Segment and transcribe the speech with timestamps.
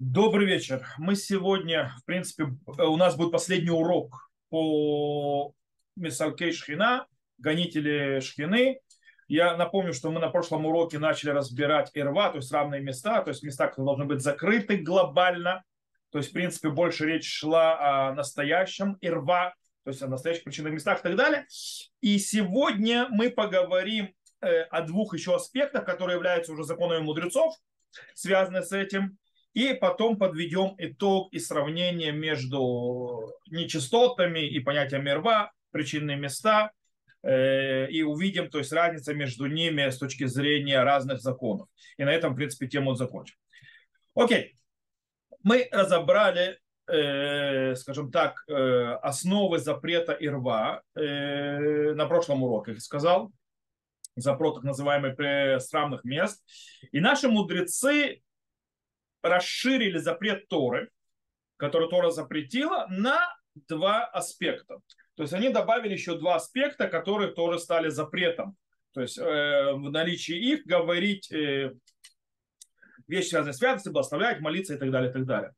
[0.00, 0.86] Добрый вечер.
[0.96, 5.52] Мы сегодня, в принципе, у нас будет последний урок по
[5.94, 8.80] Мисалкей Шхина, гонители Шхины.
[9.28, 13.28] Я напомню, что мы на прошлом уроке начали разбирать Ирва, то есть равные места, то
[13.28, 15.64] есть места, которые должны быть закрыты глобально.
[16.12, 19.54] То есть, в принципе, больше речь шла о настоящем Ирва,
[19.84, 21.44] то есть о настоящих причинных местах и так далее.
[22.00, 27.54] И сегодня мы поговорим э, о двух еще аспектах, которые являются уже законами мудрецов,
[28.14, 29.18] связанные с этим–
[29.52, 36.70] и потом подведем итог и сравнение между нечистотами и понятием рва, причинные места,
[37.22, 41.68] э, и увидим, то есть разница между ними с точки зрения разных законов.
[41.96, 43.36] И на этом, в принципе, тему закончим.
[44.14, 44.54] Окей.
[45.42, 48.52] Мы разобрали, э, скажем так, э,
[49.02, 53.32] основы запрета и рва на прошлом уроке, сказал,
[54.16, 56.44] запрет так называемых срамных мест.
[56.92, 58.20] И наши мудрецы
[59.22, 60.90] расширили запрет Торы,
[61.56, 63.20] который Тора запретила, на
[63.54, 64.80] два аспекта.
[65.14, 68.56] То есть они добавили еще два аспекта, которые тоже стали запретом.
[68.92, 71.72] То есть э, в наличии их говорить э,
[73.06, 75.52] вещи, связанные с святостью, благословлять, молиться и так далее, и так далее.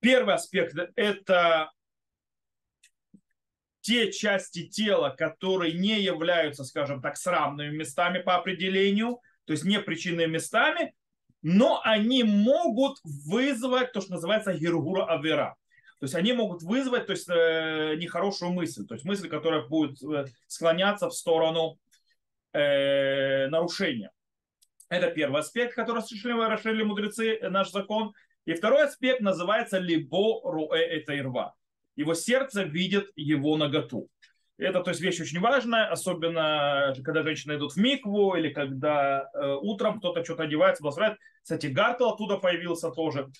[0.00, 1.70] Первый аспект– это
[3.82, 9.80] те части тела, которые не являются, скажем так, срамными местами по определению, то есть не
[9.80, 10.94] причинными местами,
[11.42, 15.56] но они могут вызвать то, что называется гиргура авера.
[15.98, 20.02] То есть они могут вызвать то есть, э, нехорошую мысль, то есть мысль, которая будет
[20.02, 21.78] э, склоняться в сторону
[22.52, 24.10] э, нарушения.
[24.88, 28.12] Это первый аспект, который расширили, расширили мудрецы, э, наш закон.
[28.44, 31.54] И второй аспект называется либо руэ это ирва.
[31.94, 34.08] Его сердце видит его наготу.
[34.58, 39.54] Это, то есть, вещь очень важная, особенно когда женщины идут в микву или когда э,
[39.60, 41.18] утром кто-то что-то одевается, благословляет.
[41.42, 43.30] Кстати, Гартел оттуда появился тоже.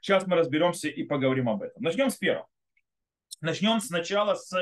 [0.00, 1.82] Сейчас мы разберемся и поговорим об этом.
[1.82, 2.48] Начнем с первого.
[3.40, 4.56] Начнем сначала с,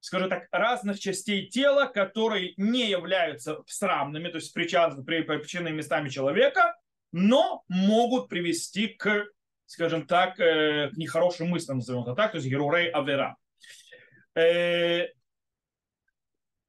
[0.00, 6.76] скажем так, разных частей тела, которые не являются срамными, то есть причинными местами человека,
[7.10, 9.26] но могут привести к,
[9.64, 13.36] скажем так, э, к нехорошим мыслям, назовем это так, то есть герурей авера.
[14.36, 15.08] Э,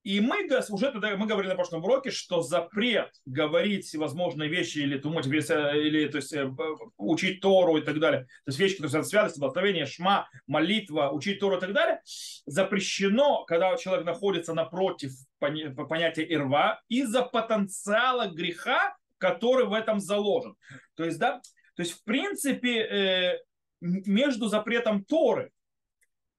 [0.04, 4.98] и мы уже тогда мы говорили на прошлом уроке, что запрет говорить всевозможные вещи или
[4.98, 6.50] думать, или то есть, э,
[6.96, 11.42] учить Тору и так далее, то есть вещи, которые связаны с святостью, шма, молитва, учить
[11.42, 12.00] Тору и так далее,
[12.46, 20.56] запрещено, когда человек находится напротив понятия ирва из-за потенциала греха, который в этом заложен.
[20.96, 21.42] То есть, да,
[21.76, 23.40] то есть в принципе э,
[23.82, 25.57] между запретом Торы Э,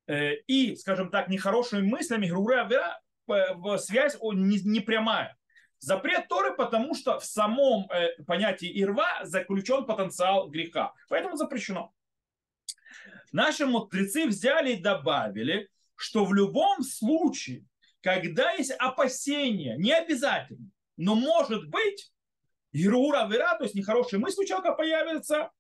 [0.09, 5.37] и, скажем так, нехорошими мыслями, грубая говоря, связь не, не прямая.
[5.81, 10.93] Запрет Торы, потому что в самом э, понятии ирва заключен потенциал греха.
[11.09, 11.93] Поэтому запрещено.
[13.31, 17.65] Наши мудрецы взяли и добавили, что в любом случае,
[18.01, 22.13] когда есть опасения, не обязательно, но может быть,
[22.73, 25.51] Ирура вера, то есть нехорошие мысли у человека появятся,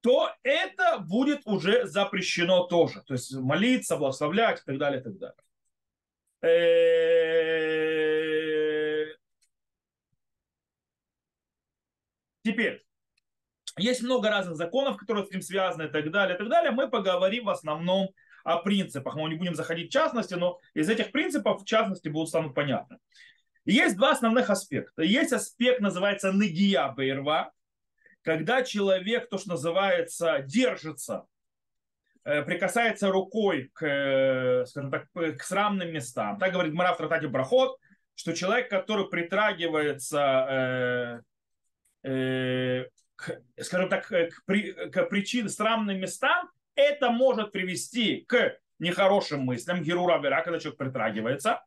[0.00, 3.02] то это будет уже запрещено тоже.
[3.02, 5.36] То есть молиться, благословлять и так далее, и так далее.
[6.42, 7.46] Э,
[12.44, 12.84] теперь,
[13.78, 16.70] есть много разных законов, которые с этим связаны и так далее, и так далее.
[16.70, 18.10] Мы поговорим в основном
[18.44, 19.16] о принципах.
[19.16, 22.98] Мы не будем заходить в частности, но из этих принципов в частности будут станут понятны.
[23.64, 25.02] Есть два основных аспекта.
[25.02, 27.52] Есть аспект, называется нагия бейрва,
[28.26, 31.26] когда человек, то, что называется, держится,
[32.24, 36.36] э, прикасается рукой к, э, скажем так, к срамным местам.
[36.36, 37.78] Так говорит Мара в Тратате Брахот,
[38.16, 41.22] что человек, который притрагивается
[42.02, 48.58] э, э, к, скажем так, к, при, к причин срамным местам, это может привести к
[48.80, 51.62] нехорошим мыслям, герура вера, когда человек притрагивается.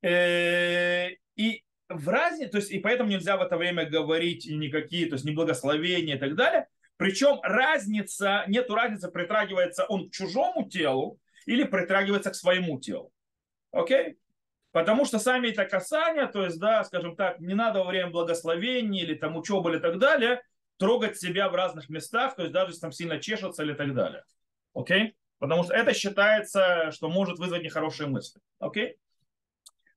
[0.00, 5.14] Э, и в разнице, то есть и поэтому нельзя в это время говорить никакие, то
[5.14, 6.66] есть не благословения и так далее.
[6.96, 13.12] Причем разница, нету разницы, притрагивается он к чужому телу или притрагивается к своему телу.
[13.72, 14.18] Окей?
[14.70, 19.02] Потому что сами это касания, то есть, да, скажем так, не надо во время благословения
[19.02, 20.42] или там учебы или так далее
[20.78, 24.24] трогать себя в разных местах, то есть даже если там сильно чешется или так далее.
[24.74, 25.14] Окей?
[25.38, 28.40] Потому что это считается, что может вызвать нехорошие мысли.
[28.58, 28.96] Окей?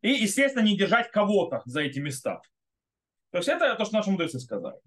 [0.02, 2.42] И, естественно, не держать кого-то за эти места.
[3.32, 4.78] То есть это то, что наши мудрецы сказали.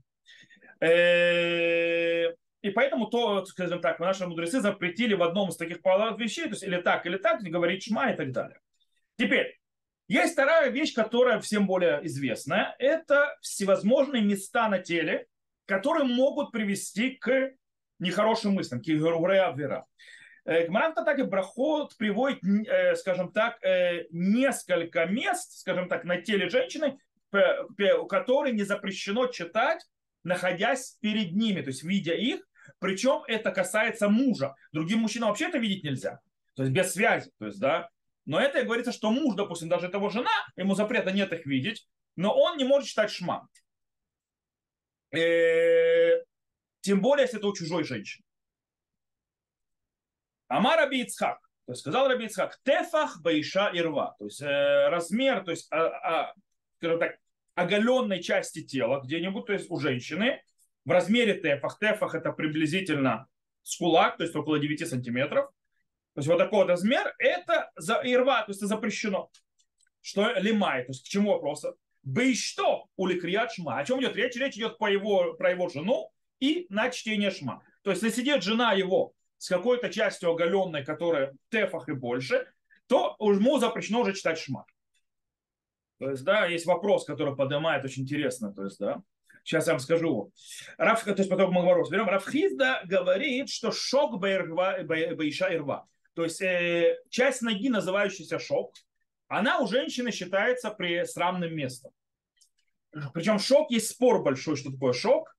[0.81, 2.32] Э,
[2.62, 5.78] и поэтому то, скажем так, наши мудрецы запретили в одном из таких
[6.19, 8.58] вещей, то есть или так, или так, не говорить шма и так далее.
[9.16, 9.58] Теперь,
[10.08, 12.75] есть вторая вещь, которая всем более известная.
[12.78, 15.26] Это всевозможные места на теле,
[15.66, 17.52] которые могут привести к
[17.99, 19.84] нехорошим мыслям, к вера.
[20.49, 22.41] Гмаранта так и Брахот приводит,
[22.99, 23.59] скажем так,
[24.11, 26.99] несколько мест, скажем так, на теле женщины,
[27.31, 29.87] у которой не запрещено читать,
[30.25, 32.41] находясь перед ними, то есть видя их,
[32.79, 34.55] причем это касается мужа.
[34.73, 36.21] Другим мужчинам вообще это видеть нельзя.
[36.55, 37.31] То есть без связи.
[37.39, 37.89] То есть, да.
[38.25, 41.87] Но это говорится, что муж, допустим, даже того жена, ему запрета нет их видеть,
[42.17, 43.49] но он не может читать шма.
[45.15, 46.23] Э,
[46.81, 48.25] тем более, если это у чужой женщины.
[50.49, 51.41] Амар Раби Ицхак.
[51.67, 54.17] То есть сказал Раби Ицхак, тефах баиша ирва.
[54.19, 56.35] То есть э, размер, то есть, а, а,
[56.79, 57.17] скажем так,
[57.55, 60.43] оголенной части тела где-нибудь, то есть у женщины,
[60.85, 61.79] в размере тефах.
[61.79, 63.27] Тефах это приблизительно
[63.62, 65.50] с кулак, то есть около 9 сантиметров.
[66.15, 69.31] То есть вот такой вот размер, это за ирва, то есть это запрещено.
[70.00, 71.65] Что лимай, то есть к чему вопрос?
[72.03, 73.79] Бы что у шма.
[73.79, 74.37] О чем идет речь?
[74.37, 76.11] Речь идет по его, про его жену
[76.41, 77.62] и на чтение шма.
[77.83, 82.46] То есть если сидит жена его с какой-то частью оголенной, которая в тефах и больше,
[82.87, 84.67] то ему запрещено уже читать шма.
[85.99, 88.52] То есть, да, есть вопрос, который поднимает очень интересно.
[88.52, 89.02] То есть, да,
[89.49, 90.31] Сейчас я вам скажу.
[90.76, 92.06] Раф, то есть потом мы говорим, разберем.
[92.06, 95.87] Рафхизда говорит, что шок баиша ирва.
[96.12, 98.75] То есть э, часть ноги, называющаяся шок,
[99.26, 101.93] она у женщины считается при срамным местом.
[103.14, 105.35] Причем шок, есть спор большой, что такое шок.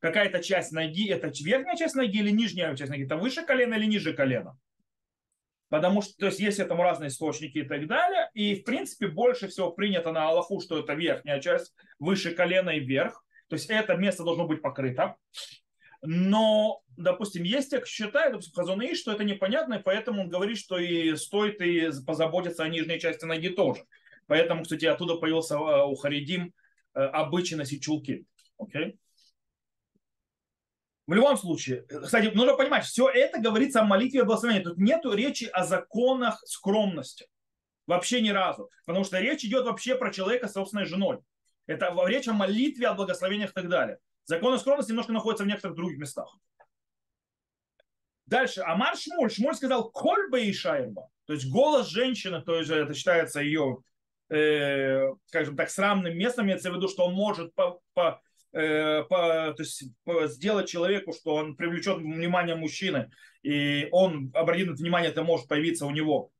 [0.00, 3.86] Какая-то часть ноги, это верхняя часть ноги или нижняя часть ноги, это выше колена или
[3.86, 4.58] ниже колена.
[5.68, 8.28] Потому что, то есть, есть этому разные источники и так далее.
[8.34, 12.80] И, в принципе, больше всего принято на Аллаху, что это верхняя часть, выше колена и
[12.80, 13.24] вверх.
[13.48, 15.16] То есть это место должно быть покрыто.
[16.02, 20.58] Но, допустим, есть те, кто считает, допустим, Хазон что это непонятно, и поэтому он говорит,
[20.58, 23.84] что и стоит и позаботиться о нижней части ноги тоже.
[24.26, 26.54] Поэтому, кстати, оттуда появился э, у Харидим
[26.94, 28.24] э, обычай носить чулки.
[28.58, 28.96] Okay?
[31.10, 34.62] В любом случае, кстати, нужно понимать, все это говорится о молитве и благословении.
[34.62, 37.26] Тут нет речи о законах скромности.
[37.88, 38.70] Вообще ни разу.
[38.86, 41.18] Потому что речь идет вообще про человека с собственной женой.
[41.66, 43.98] Это речь о молитве, о благословениях и так далее.
[44.24, 46.32] Законы скромности немножко находятся в некоторых других местах.
[48.26, 48.60] Дальше.
[48.60, 49.32] Амар Шмуль.
[49.32, 51.08] Шмуль сказал кольба и шайрба.
[51.26, 53.78] То есть голос женщины, то есть это считается ее,
[54.28, 56.46] э, скажем так, срамным местом.
[56.46, 61.12] Имеется в виду, что он может по, по, э, по, то есть, по, сделать человеку,
[61.12, 63.10] что он привлечет внимание мужчины,
[63.42, 66.30] и он обратит внимание, это может появиться у него,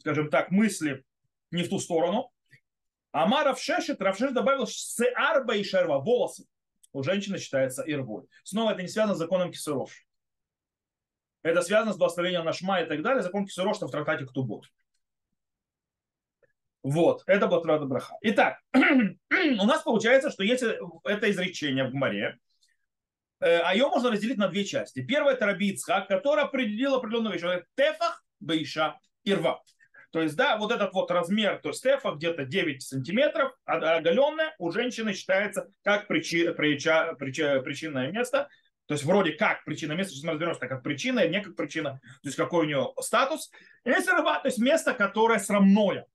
[0.00, 1.04] скажем так, мысли
[1.50, 2.30] не в ту сторону.
[3.12, 6.46] Амар Равшешет, Равшеш добавил сеарба и шерва, волосы.
[6.92, 8.26] У женщины считается ирвой.
[8.44, 10.06] Снова это не связано с законом Кисурош.
[11.42, 13.22] Это связано с благословением Нашма и так далее.
[13.22, 14.66] Закон Кисурош в трактате Ктубот.
[16.82, 18.16] Вот, это был Трада Браха.
[18.22, 22.38] Итак, у нас получается, что есть это изречение в Гмаре,
[23.40, 25.04] э, а ее можно разделить на две части.
[25.04, 27.64] Первая это Раби Ицхак, который определенную вещь.
[27.76, 29.62] Тефах, Бейша, Ирва.
[30.10, 34.54] То есть, да, вот этот вот размер, то есть стефа где-то 9 сантиметров, а оголенная
[34.58, 38.48] у женщины считается как причи, прича, прича, причинное место.
[38.86, 42.28] То есть вроде как причина места, сейчас мы разберемся, как причина, не как причина, то
[42.28, 43.52] есть какой у нее статус.
[43.84, 46.06] Если рыба, то есть место, которое срамное.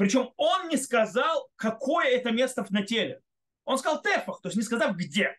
[0.00, 3.20] Причем он не сказал, какое это место на теле.
[3.66, 5.36] Он сказал тефах, то есть не сказав где.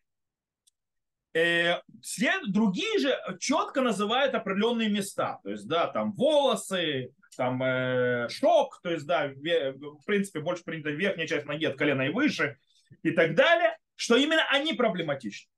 [1.33, 5.39] Э, все другие же четко называют определенные места.
[5.43, 10.91] То есть, да, там волосы, там э, шок, то есть, да, в принципе, больше принято
[10.91, 12.59] верхняя часть ноги от колена и выше
[13.01, 15.49] и так далее, что именно они проблематичны.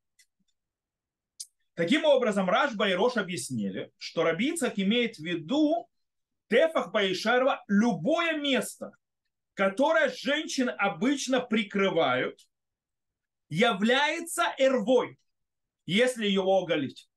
[1.73, 5.89] Таким образом, Рашба и Рош объяснили, что Рабицах имеет в виду
[6.53, 8.91] Тефах Баишарва любое место,
[9.55, 12.39] которое женщины обычно прикрывают,
[13.49, 15.17] является эрвой,
[15.87, 17.09] если его оголить.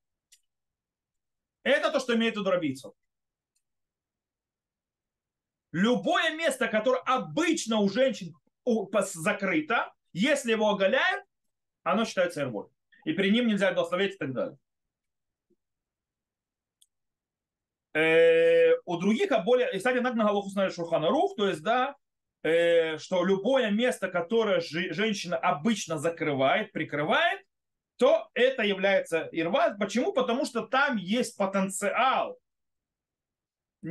[1.65, 2.93] Это то, что имеет в виду Рабицах
[5.77, 8.35] любое место, которое обычно у женщин
[9.03, 11.25] закрыто, если его оголяют,
[11.83, 12.69] оно считается эрбой.
[13.05, 14.59] И при ним нельзя благословить и так далее.
[17.86, 17.86] Э,
[18.85, 21.95] у других, а более, и, кстати, на Галаху знает Шурхана Рух, то есть, да,
[22.43, 27.41] э, что любое место, которое женщина обычно закрывает, прикрывает,
[27.97, 29.77] то это является ирва.
[29.79, 30.13] Почему?
[30.13, 32.39] Потому что там есть потенциал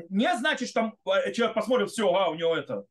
[0.10, 2.86] не значит, что там э, человек посмотрит, все, а, у него это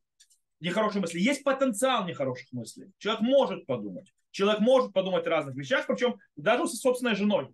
[0.60, 1.20] нехорошие мысли.
[1.20, 2.92] Есть потенциал нехороших мыслей.
[2.98, 4.12] Человек может подумать.
[4.30, 7.50] Человек может подумать о разных вещах, причем даже со собственной женой.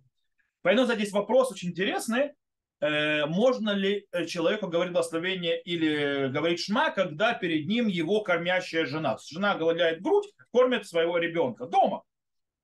[0.61, 2.31] Поэтому здесь вопрос очень интересный.
[2.81, 8.87] Э, можно ли э, человеку говорить благословение или говорить шма, когда перед ним его кормящая
[8.87, 9.17] жена?
[9.29, 12.03] Жена голодяет грудь, кормит своего ребенка дома.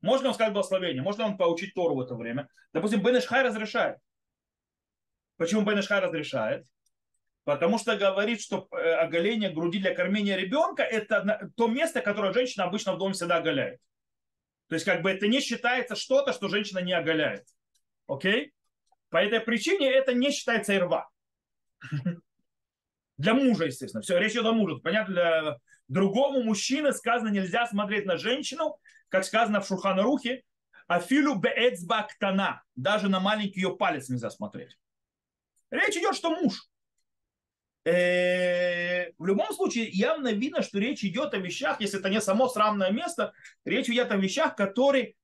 [0.01, 1.03] Можно он сказать благословение?
[1.03, 2.49] Можно он поучить Тору в это время?
[2.73, 3.97] Допустим, Бен Ишхай разрешает.
[5.37, 6.65] Почему Бен Ишхай разрешает?
[7.43, 12.65] Потому что говорит, что э, оголение груди для кормления ребенка– это то место, которое женщина
[12.65, 13.79] обычно в доме всегда оголяет.
[14.67, 17.45] То есть как бы это не считается что-то, что женщина не оголяет.
[18.07, 18.51] Окей?
[19.09, 21.09] По этой причине это не считается ирва.
[23.17, 24.01] Для мужа, естественно.
[24.01, 24.77] Все, речь идет о муже.
[24.77, 28.77] Понятно, для другому мужчины сказано, нельзя смотреть на женщину,
[29.09, 30.43] как сказано в Шурханарухе,
[30.87, 32.63] афилу беэцбактана.
[32.75, 34.77] Даже на маленький ее палец нельзя смотреть.
[35.71, 36.69] Речь идет, что муж.
[37.85, 42.49] Э, в любом случае, явно видно, что речь идет о вещах, если это не само
[42.49, 43.33] срамное место,
[43.63, 45.15] речь идет о вещах, которые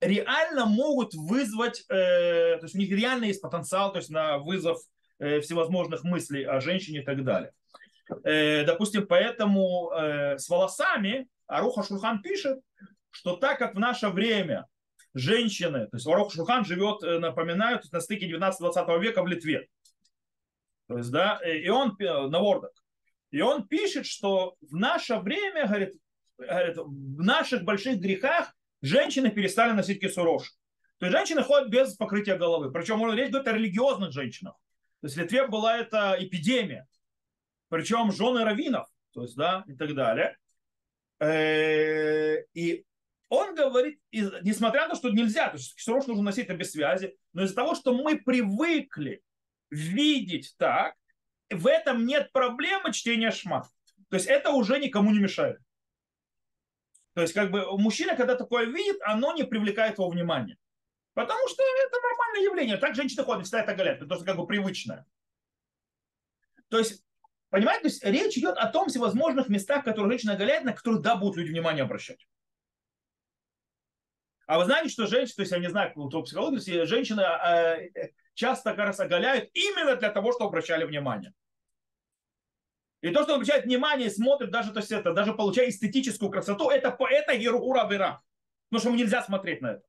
[0.00, 4.78] реально могут вызвать, э, то есть у них реально есть потенциал, то есть на вызов
[5.18, 7.52] э, всевозможных мыслей о женщине и так далее.
[8.08, 12.60] Допустим, поэтому с волосами Аруха Шурхан пишет,
[13.10, 14.68] что так как в наше время
[15.12, 19.66] женщины, то есть Аруха Шурхан живет, напоминаю, на стыке 19-20 века в Литве,
[20.86, 22.70] то есть, да, и он на Вордах.
[23.30, 25.94] И он пишет, что в наше время, говорит,
[26.38, 30.54] говорит в наших больших грехах женщины перестали носить кисурош.
[30.98, 32.70] То есть женщины ходят без покрытия головы.
[32.72, 34.54] Причем можно речь говорит о религиозных женщинах.
[35.00, 36.86] То есть в Литве была это эпидемия.
[37.68, 40.36] Причем жены раввинов, то есть, да, и так далее.
[41.18, 42.84] Э, и
[43.28, 47.16] он говорит, несмотря на то, что нельзя, то есть кисурош нужно носить это без связи,
[47.32, 49.22] но из-за того, что мы привыкли
[49.70, 50.94] видеть так,
[51.50, 53.68] в этом нет проблемы чтения шма.
[54.10, 55.58] То есть это уже никому не мешает.
[57.16, 60.58] То есть как бы мужчина, когда такое видит, оно не привлекает его внимания.
[61.14, 62.76] Потому что это нормальное явление.
[62.76, 64.02] Так женщины ходят, всегда это говорят.
[64.02, 65.06] Это как бы привычное.
[66.68, 67.02] То есть,
[67.48, 71.16] понимаете, то есть речь идет о том всевозможных местах, которые женщина оголяет, на которые да,
[71.16, 72.28] будут люди внимание обращать.
[74.46, 78.72] А вы знаете, что женщины, то есть я не знаю, кто психология, женщины э, часто
[78.72, 81.32] как раз оголяют именно для того, чтобы обращали внимание.
[83.06, 86.70] И то, что он обращает внимание, смотрит даже, то есть это, даже получая эстетическую красоту,
[86.70, 88.20] это, это герура вера.
[88.68, 89.82] Потому что ему нельзя смотреть на это.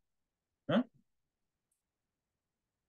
[0.68, 0.84] А?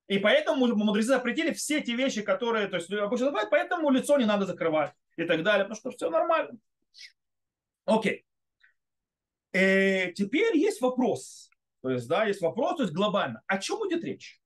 [0.06, 4.26] И поэтому мудрецы запретили все эти вещи, которые, то есть, обычно бывают, поэтому лицо не
[4.26, 6.58] надо закрывать и так далее, потому что все нормально.
[7.86, 8.26] Окей.
[9.52, 11.50] Э, теперь есть вопрос.
[11.80, 13.42] То есть, да, есть вопрос, то есть глобально.
[13.46, 14.42] О чем будет речь?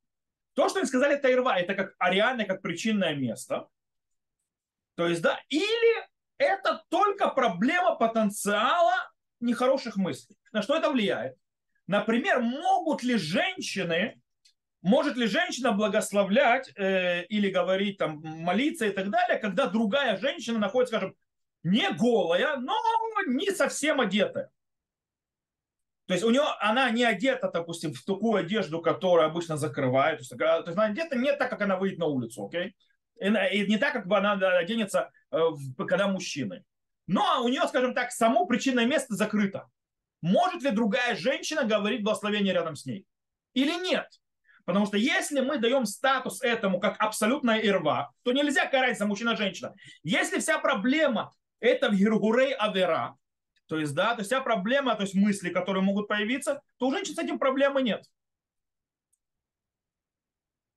[0.55, 3.69] То, что они сказали Тайрва, это как а реально как причинное место.
[4.95, 6.07] То есть, да, или
[6.39, 8.95] это только проблема потенциала
[9.41, 10.37] нехороших мыслей.
[10.53, 11.37] На что это влияет?
[11.87, 14.21] Например, могут ли женщины,
[14.83, 20.59] может ли женщина благословлять э, или говорить, там, молиться и так далее, когда другая женщина
[20.59, 21.17] находится, скажем,
[21.63, 22.75] не голая, но
[23.27, 24.51] не совсем одетая.
[26.07, 30.19] То есть у нее она не одета, допустим, в такую одежду, которая обычно закрывает.
[30.19, 32.69] То есть, она одета не так, как она выйдет на улицу, окей?
[32.69, 32.75] И,
[33.23, 35.39] и не так, как бы она оденется, э,
[35.89, 36.65] когда мужчины.
[37.07, 39.69] Но у нее, скажем так, само причинное место закрыто.
[40.21, 43.07] Может ли другая женщина говорить благословение рядом с ней?
[43.55, 44.09] Или нет?
[44.65, 49.75] Потому что если мы даем статус этому как абсолютная ирва, то нельзя карать за мужчина-женщина.
[50.05, 53.17] Если вся проблема это в Гергурей Авера,
[53.67, 56.93] то есть, да, то есть вся проблема, то есть мысли, которые могут появиться, то у
[56.93, 58.05] женщин с этим проблемы нет.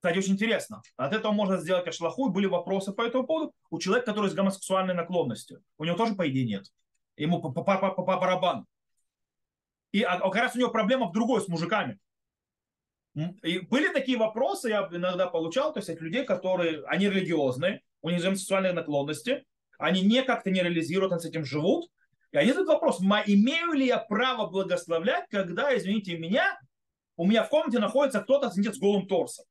[0.05, 0.83] Кстати, очень интересно.
[0.97, 2.29] От этого можно сделать ашлаху.
[2.29, 3.55] Были вопросы по этому поводу.
[3.71, 6.65] У человека, который с гомосексуальной наклонностью, у него тоже, по идее, нет.
[7.17, 8.65] Ему по, по, по, по, по.
[9.93, 11.97] И а, как раз у него проблема в другой, с мужиками.
[13.41, 18.11] И были такие вопросы, я иногда получал, то есть от людей, которые, они религиозные, у
[18.11, 19.43] них гомосексуальные наклонности,
[19.79, 21.89] они не как-то не реализируют, они с этим живут,
[22.31, 26.59] и они задают вопрос, имею ли я право благословлять, когда, извините меня,
[27.17, 29.45] у меня в комнате находится кто-то с голым торсом.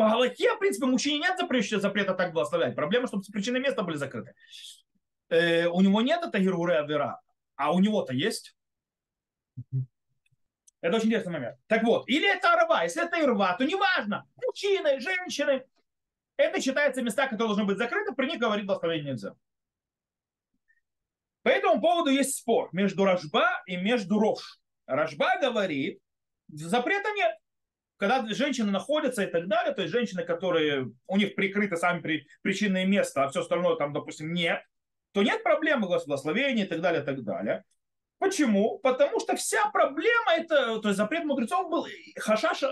[0.00, 2.74] По Галахе, в принципе, мужчине нет запрета, запрета так благословлять.
[2.74, 4.32] Проблема, чтобы причины места были закрыты.
[5.28, 7.20] Э, у него нет это геруре авера,
[7.54, 8.56] а у него-то есть.
[10.80, 11.58] Это очень интересный момент.
[11.66, 12.84] Так вот, или это рва.
[12.84, 14.26] Если это рва, то неважно.
[14.42, 15.66] Мужчины, женщины.
[16.38, 19.34] Это считается места, которые должны быть закрыты, при них говорить благословение нельзя.
[21.42, 24.62] По этому поводу есть спор между Рожба и между Рош.
[24.86, 26.00] Рожба говорит,
[26.48, 27.36] запрета нет.
[28.00, 32.26] Когда женщины находятся и так далее, то есть женщины, которые у них прикрыты сами при,
[32.40, 34.62] причинные места, а все остальное там, допустим, нет,
[35.12, 37.62] то нет проблемы благословения и так далее, и так далее.
[38.18, 38.78] Почему?
[38.78, 41.86] Потому что вся проблема это, то есть запрет мудрецов был
[42.18, 42.66] хашаш э,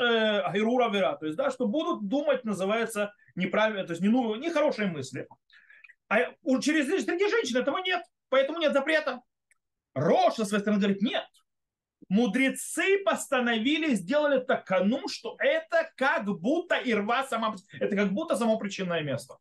[0.54, 5.28] вера, то есть да, что будут думать, называется неправильно, то есть не, ну, нехорошие мысли.
[6.08, 6.20] А
[6.62, 8.02] через среди женщин этого нет.
[8.30, 9.20] Поэтому нет запрета.
[9.92, 11.26] Рош со своей стороны говорит, нет.
[12.08, 19.02] Мудрецы постановили, сделали такану, что это как будто ирва сама, это как будто само причинное
[19.02, 19.36] место.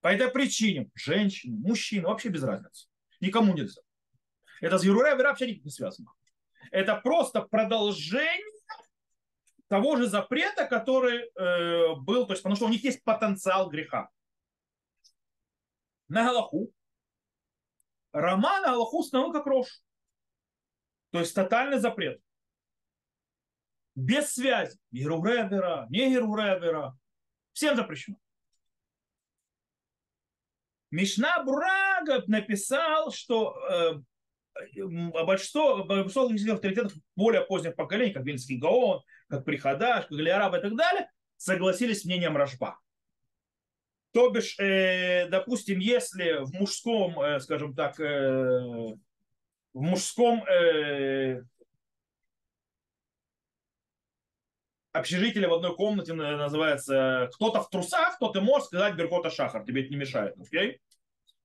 [0.00, 2.88] По этой причине женщины, мужчины, вообще без разницы.
[3.20, 3.82] Никому нельзя.
[4.60, 6.10] Это с Юрура вообще никак не связано.
[6.70, 8.46] Это просто продолжение
[9.68, 14.10] того же запрета, который э, был, то есть потому что у них есть потенциал греха.
[16.08, 16.72] На Галаху.
[18.12, 19.80] Роман Галаху установил как рожь.
[21.10, 22.20] То есть тотальный запрет.
[23.94, 24.78] Без связи.
[24.90, 26.96] Герурая бера, не герурая бера.
[27.52, 28.16] Всем запрещено.
[30.90, 34.82] Мишна Брага написал, что э,
[35.24, 40.76] большинство, большинство авторитетов более поздних поколений, как Вильнский Гаон, как Приходаш, как Галиараб и так
[40.76, 42.78] далее, согласились с мнением Рожба.
[44.12, 48.96] То бишь, э, допустим, если в мужском, э, скажем так, э,
[49.72, 51.42] в мужском э,
[54.92, 59.82] общежитии в одной комнате называется кто-то в трусах, то ты можешь сказать Беркота Шахар, тебе
[59.82, 60.80] это не мешает, окей?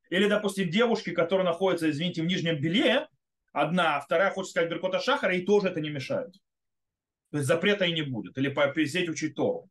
[0.09, 3.07] Или, допустим, девушки, которые находятся, извините, в нижнем белье,
[3.53, 6.33] одна, а вторая хочет сказать Беркота Шахара, и тоже это не мешает.
[7.31, 8.37] То есть запрета и не будет.
[8.37, 8.53] Или
[8.85, 9.69] сидеть учить Тору.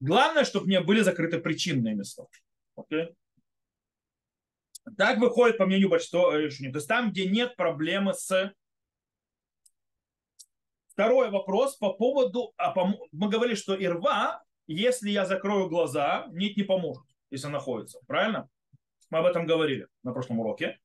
[0.00, 2.24] Главное, чтобы не были закрыты причинные места.
[2.76, 3.14] Okay?
[4.96, 6.72] Так выходит, по мнению большинства решений.
[6.72, 8.52] То есть там, где нет проблемы с...
[10.88, 12.52] Второй вопрос по поводу...
[12.56, 12.94] А по...
[13.12, 18.00] Мы говорили, что ирва, если я закрою глаза, нет, не поможет, если находится.
[18.06, 18.48] Правильно?
[19.10, 20.78] Мы об этом говорили на прошлом уроке.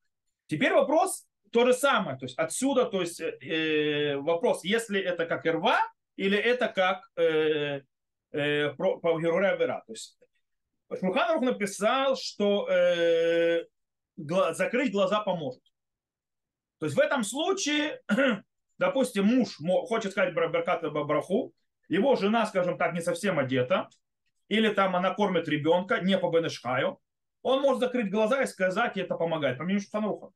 [0.48, 2.18] Теперь вопрос то же самое.
[2.18, 5.80] То есть отсюда, то есть э, вопрос, если это как ирва,
[6.16, 7.82] или это как э,
[8.32, 10.18] э, по, по То есть
[11.00, 13.66] Шулханрух написал, что э,
[14.17, 15.63] закрыть глаза поможет.
[16.79, 18.01] То есть в этом случае,
[18.77, 19.57] допустим, муж
[19.88, 21.53] хочет сказать Беркат Бабраху,
[21.88, 23.89] его жена, скажем так, не совсем одета,
[24.47, 26.99] или там она кормит ребенка, не по Бенешхаю,
[27.41, 30.32] он может закрыть глаза и сказать, и это помогает, по мнению Шуханруха.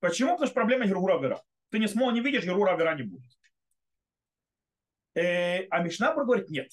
[0.00, 0.32] Почему?
[0.32, 1.42] Потому что проблема Герура Вера.
[1.70, 3.30] Ты не смог, не видишь, Герура Вера не будет.
[5.14, 6.70] Э, а Мишнабур говорит, нет.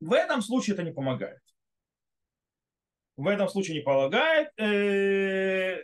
[0.00, 1.43] В этом случае это не помогает
[3.16, 4.48] в этом случае не полагает.
[4.58, 5.78] Э,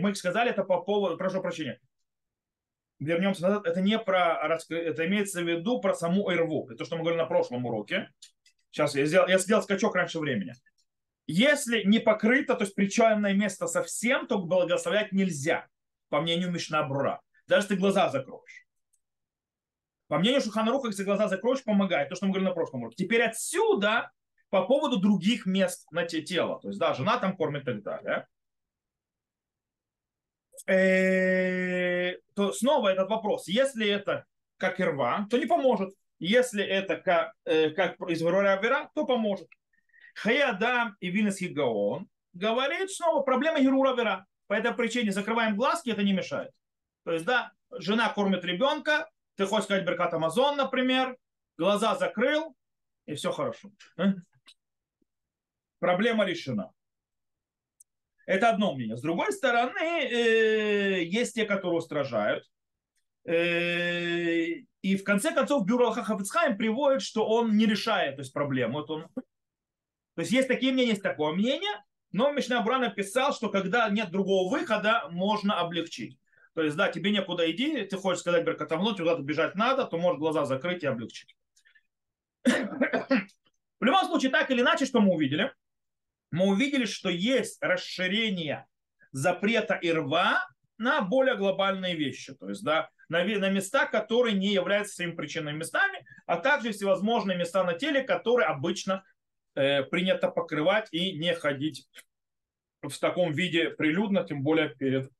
[0.00, 1.80] мы сказали это по поводу, прошу прощения,
[2.98, 6.66] вернемся назад, это не про, это имеется в виду про саму РВУ.
[6.68, 8.10] Это то, что мы говорили на прошлом уроке.
[8.70, 10.54] Сейчас я сделал, я сделал скачок раньше времени.
[11.26, 15.66] Если не покрыто, то есть причальное место совсем, то благословлять нельзя,
[16.10, 17.20] по мнению Мишна Брура.
[17.46, 18.66] Даже если ты глаза закроешь.
[20.08, 22.10] По мнению Шуханаруха, если глаза закроешь, помогает.
[22.10, 23.04] То, что мы говорили на прошлом уроке.
[23.04, 24.10] Теперь отсюда
[24.50, 26.60] по поводу других мест на те тела.
[26.60, 28.26] То есть, да, жена там кормит и так далее.
[30.66, 33.48] Э, то снова этот вопрос.
[33.48, 34.24] Если это
[34.56, 35.94] как ирва, то не поможет.
[36.18, 39.48] Если это как, э, как из Вера, то поможет.
[40.14, 44.26] Хаядам и Вильнский Гаон говорит снова проблема Герура Вера.
[44.46, 46.52] По этой причине закрываем глазки, это не мешает.
[47.04, 51.16] То есть, да, жена кормит ребенка, ты хочешь сказать Беркат Амазон, например,
[51.58, 52.54] глаза закрыл,
[53.06, 53.70] и все хорошо
[55.84, 56.70] проблема решена.
[58.24, 58.96] Это одно мнение.
[58.96, 62.50] С другой стороны, э, есть те, которые устражают.
[63.26, 64.46] Э,
[64.80, 68.78] и в конце концов Бюро Хахавицхайм приводит, что он не решает то есть, проблему.
[68.78, 69.08] Вот он...
[70.14, 74.10] То есть есть такие мнения, есть такое мнение, но Мишна Бура написал, что когда нет
[74.10, 76.18] другого выхода, можно облегчить.
[76.54, 80.18] То есть, да, тебе некуда иди, ты хочешь сказать Беркатамло, куда-то бежать надо, то можешь
[80.18, 81.36] глаза закрыть и облегчить.
[82.44, 85.52] В любом случае, так или иначе, что мы увидели–
[86.34, 88.66] мы увидели, что есть расширение
[89.12, 90.44] запрета и рва
[90.78, 95.58] на более глобальные вещи, то есть да, на, на места, которые не являются своими причинными
[95.58, 99.04] местами, а также всевозможные места на теле, которые обычно
[99.54, 101.88] э, принято покрывать и не ходить
[102.82, 105.10] в таком виде прилюдно, тем более перед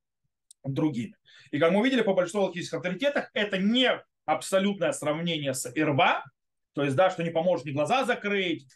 [0.64, 1.16] другими.
[1.52, 6.24] И как мы увидели по большинству логических авторитетах, это не абсолютное сравнение с ирва,
[6.72, 8.66] то есть, да, что не поможет ни глаза закрыть,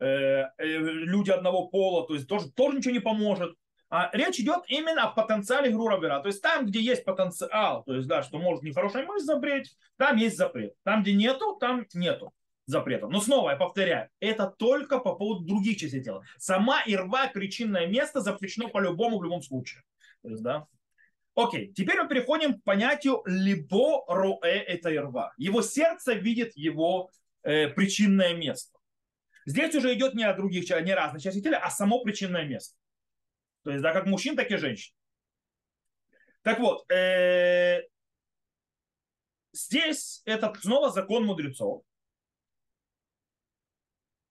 [0.00, 3.54] люди одного пола, то есть тоже, тоже ничего не поможет.
[3.90, 6.20] А речь идет именно о потенциале Грурабера.
[6.20, 10.16] То есть там, где есть потенциал, то есть, да, что может нехорошая мысль запреть, там
[10.16, 10.74] есть запрет.
[10.82, 12.32] Там, где нету, там нету
[12.66, 13.06] запрета.
[13.06, 16.24] Но снова, я повторяю, это только по поводу других частей тела.
[16.38, 19.82] Сама ирва, причинное место запрещено по-любому в любом случае.
[20.22, 20.66] То есть, да.
[21.36, 25.32] Окей, теперь мы переходим к понятию либо роэ это ирва.
[25.36, 27.10] Его сердце видит его
[27.42, 28.73] э, причинное место.
[29.46, 32.76] Здесь уже идет не о других, не разных частях тела, а само причинное место.
[33.62, 34.94] То есть, да, как мужчин, так и женщин.
[36.42, 37.82] Так вот, э,
[39.52, 41.82] здесь это снова закон мудрецов.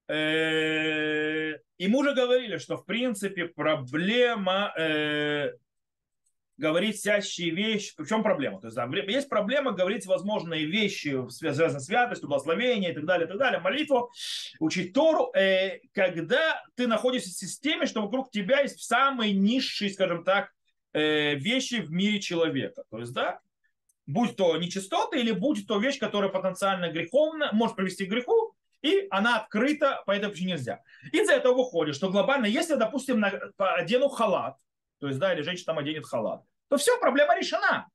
[0.08, 5.54] Э, и мы уже говорили, что в принципе проблема э,
[6.58, 7.94] говорить всячие вещи.
[7.98, 8.60] В чем проблема?
[8.60, 13.26] То есть, да, есть проблема говорить возможные вещи, связанные с святостью, благословение и так далее,
[13.26, 14.12] и так далее, молитву,
[14.60, 20.24] учить Тору, э, когда ты находишься в системе, что вокруг тебя есть самые низшие, скажем
[20.24, 20.52] так,
[20.94, 22.84] э, вещи в мире человека.
[22.92, 23.39] То есть, да,
[24.06, 29.08] будь то нечистота или будь то вещь, которая потенциально греховна, может привести к греху, и
[29.10, 30.82] она открыта, по этой причине нельзя.
[31.12, 34.58] Из этого выходит, что глобально, если, допустим, на, одену халат,
[35.04, 37.89] то есть, да, или женщина там оденет халат, то все, проблема решена.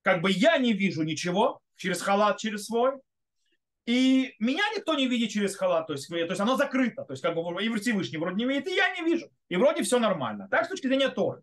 [0.00, 2.92] Как бы я не вижу ничего через халат, через свой,
[3.84, 7.22] и меня никто не видит через халат, то есть, то есть оно закрыто, то есть
[7.22, 10.48] как бы и Всевышний вроде не видит, и я не вижу, и вроде все нормально.
[10.50, 11.42] Так с точки зрения Торы.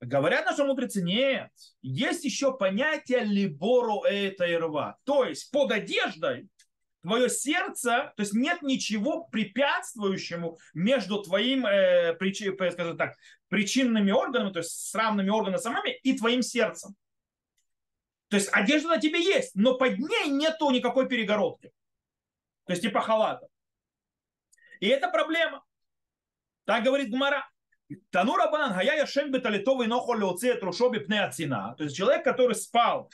[0.00, 1.50] Говорят наши мудрецы, нет.
[1.82, 4.98] Есть еще понятие либору это рва.
[5.02, 6.46] То есть под одеждой
[7.02, 13.14] твое сердце, то есть нет ничего препятствующему между твоим, э, причи, скажем так,
[13.48, 16.94] причинными органами, то есть с органами самыми и твоим сердцем.
[18.28, 21.72] То есть одежда на тебе есть, но под ней нету никакой перегородки.
[22.66, 23.48] То есть типа халата.
[24.80, 25.64] И это проблема.
[26.64, 27.48] Так говорит Гмара.
[28.10, 31.74] Танура банан, хая яшен беталитовый нохо леоце трушоби пне отцина.
[31.78, 33.10] То есть человек, который спал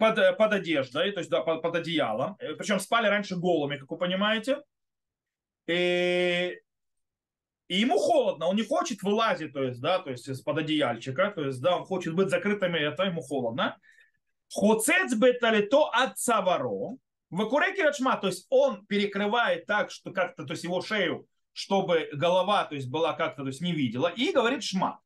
[0.00, 3.76] под, э, под одеждой, то есть да, под, под одеялом, э, причем спали раньше голыми,
[3.76, 4.62] как вы понимаете,
[5.68, 6.58] и,
[7.68, 11.44] и ему холодно, он не хочет вылазить, то есть, да, то есть из-под одеяльчика, то
[11.44, 13.76] есть, да, он хочет быть закрытыми, это ему холодно.
[14.52, 16.96] Хоцец беталито от саваро,
[17.30, 22.64] выкуреки рачма, то есть он перекрывает так, что как-то, то есть его шею чтобы голова,
[22.64, 25.00] то есть была как-то, то есть не видела, и говорит шма.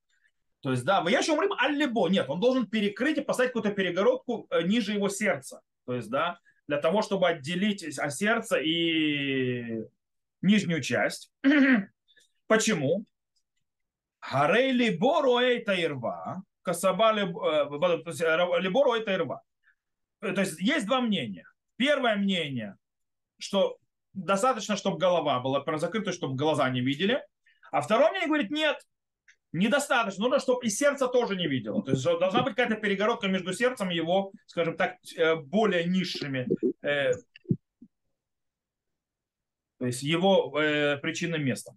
[0.65, 2.09] То есть, да, я еще умрим аль-либо.
[2.09, 5.61] Нет, он должен перекрыть и поставить какую-то перегородку э, ниже его сердца.
[5.85, 9.83] То есть, да, для того, чтобы отделить сердце и
[10.41, 11.31] нижнюю часть.
[12.47, 13.05] Почему?
[14.21, 19.43] Харей либору эйта ирва, касаба либору эйта ирва.
[20.21, 21.47] То есть, есть два мнения.
[21.77, 22.79] Первое мнение,
[23.37, 23.77] что
[24.15, 27.23] достаточно, чтобы голова была закрыта, чтобы глаза не видели.
[27.71, 28.79] А второй мне говорит, нет,
[29.55, 30.25] недостаточно.
[30.25, 31.83] Нужно, чтобы и сердце тоже не видело.
[31.83, 36.49] То есть должна быть какая-то перегородка между сердцем и его, скажем так, э, более низшими,
[36.83, 37.13] э,
[39.79, 41.77] то есть его э, причинным местом.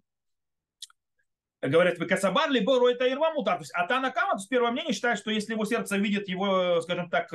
[1.60, 3.54] Говорят, Касабар либо Ройта Ирвамута.
[3.54, 6.80] То есть Атана Кама, то есть первое мнение считает, что если его сердце видит его,
[6.82, 7.30] скажем так,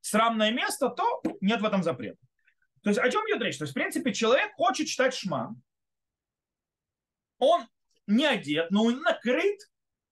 [0.00, 2.16] срамное место, то нет в этом запрета.
[2.82, 3.58] То есть о чем идет речь?
[3.58, 5.54] То есть, в принципе, человек хочет читать шма.
[7.38, 7.66] Он
[8.08, 9.60] не одет, но он накрыт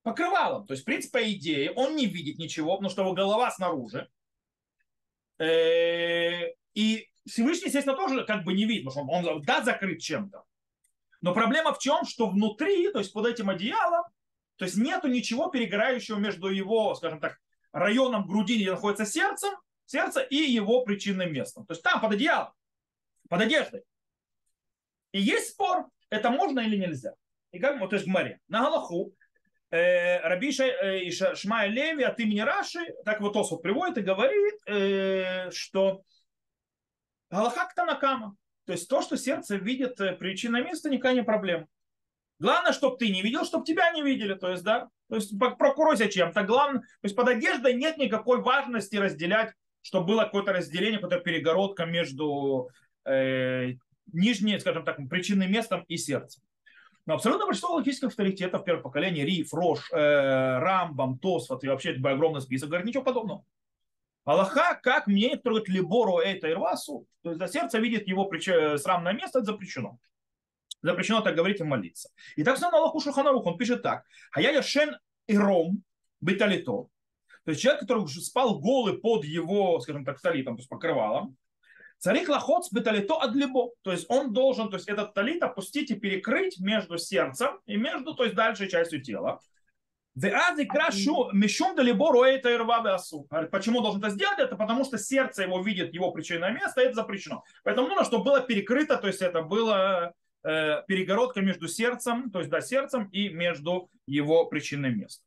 [0.02, 0.66] покрывалом.
[0.66, 4.08] То есть, в принципе, по идее, он не видит ничего, потому что его голова снаружи.
[5.38, 10.44] Э, и Всевышний, естественно, тоже как бы не видит, потому что он, да, закрыт чем-то.
[11.20, 14.04] Но проблема в чем, что внутри, то есть под этим одеялом,
[14.56, 17.38] то есть нету ничего перегорающего между его, скажем так,
[17.72, 19.48] районом груди, где находится сердце,
[19.86, 21.66] сердце и его причинным местом.
[21.66, 22.52] То есть там под одеялом
[23.28, 23.82] под одеждой.
[25.12, 27.14] И есть спор, это можно или нельзя.
[27.56, 28.38] И как, вот, то есть в море.
[28.48, 29.14] На Галаху
[29.70, 35.50] э, Раби э, Шмая Леви от имени Раши, так вот Освод приводит и говорит, э,
[35.50, 36.02] что
[37.30, 38.36] Галаха Танакама.
[38.66, 41.66] То есть то, что сердце видит э, причина места, никакая не проблема.
[42.38, 44.34] Главное, чтобы ты не видел, чтобы тебя не видели.
[44.34, 46.42] То есть, да, то есть прокуройся чем-то.
[46.42, 51.86] Главное, то есть под одеждой нет никакой важности разделять, чтобы было какое-то разделение, какая-то перегородка
[51.86, 52.68] между
[53.06, 53.76] э,
[54.12, 56.42] нижнее, скажем так, причинным местом и сердцем.
[57.06, 62.40] Но абсолютно большинство логических авторитетов первого поколения, Риф, Рош, э, Рамбам, Тосфот и вообще огромный
[62.40, 63.44] список, говорит ничего подобного.
[64.24, 68.46] Аллаха, как мне говорит, либору это ирвасу, то есть за сердце видит его прич...
[68.80, 69.98] срамное место, это запрещено.
[70.82, 72.10] Запрещено так говорить и молиться.
[72.34, 74.04] И так на Аллаху Шуханарух, он пишет так.
[74.32, 74.96] А я яшен
[75.28, 75.84] иром
[76.20, 76.88] беталито.
[77.44, 81.36] То есть человек, который спал голый под его, скажем так, талитом, то есть покрывалом,
[81.98, 83.70] Царик лохот беталито адлибо.
[83.82, 88.14] То есть он должен, то есть этот талит опустить и перекрыть между сердцем и между,
[88.14, 89.40] то есть дальшей частью тела.
[93.50, 94.38] Почему должен это сделать?
[94.38, 97.44] Это потому что сердце его видит его причинное место, это запрещено.
[97.64, 102.50] Поэтому нужно, чтобы было перекрыто, то есть это была э, перегородка между сердцем, то есть
[102.50, 105.22] да, сердцем и между его причинным местом.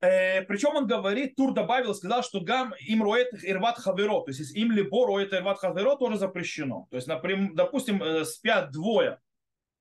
[0.00, 4.54] Э, причем он говорит, Тур добавил, сказал, что гам им роет ирват хаверо, то есть
[4.54, 6.86] им либо роет ирват хаверо, тоже запрещено.
[6.90, 9.18] То есть, например, допустим, э, спят двое,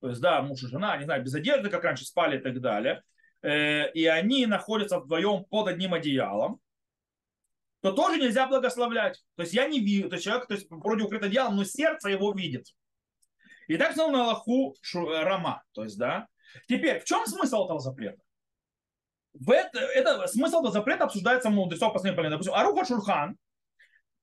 [0.02, 2.60] то есть, да, муж и жена, не знаю, без одежды, как раньше спали и так
[2.62, 3.04] далее,
[3.44, 6.60] э, и они находятся вдвоем под одним одеялом,
[7.82, 9.24] то тоже нельзя благословлять.
[9.36, 12.10] То есть я не вижу, то есть человек то есть, вроде укрыто делом, но сердце
[12.10, 12.74] его видит.
[13.68, 15.64] И так сказал на Аллаху Рама.
[15.74, 16.28] То есть, да.
[16.68, 18.18] Теперь, в чем смысл этого запрета?
[19.40, 22.36] В это, это, смысл этого запрета обсуждается у мудрецов последнего поколения.
[22.36, 23.38] Допустим, Аруха Шурхан,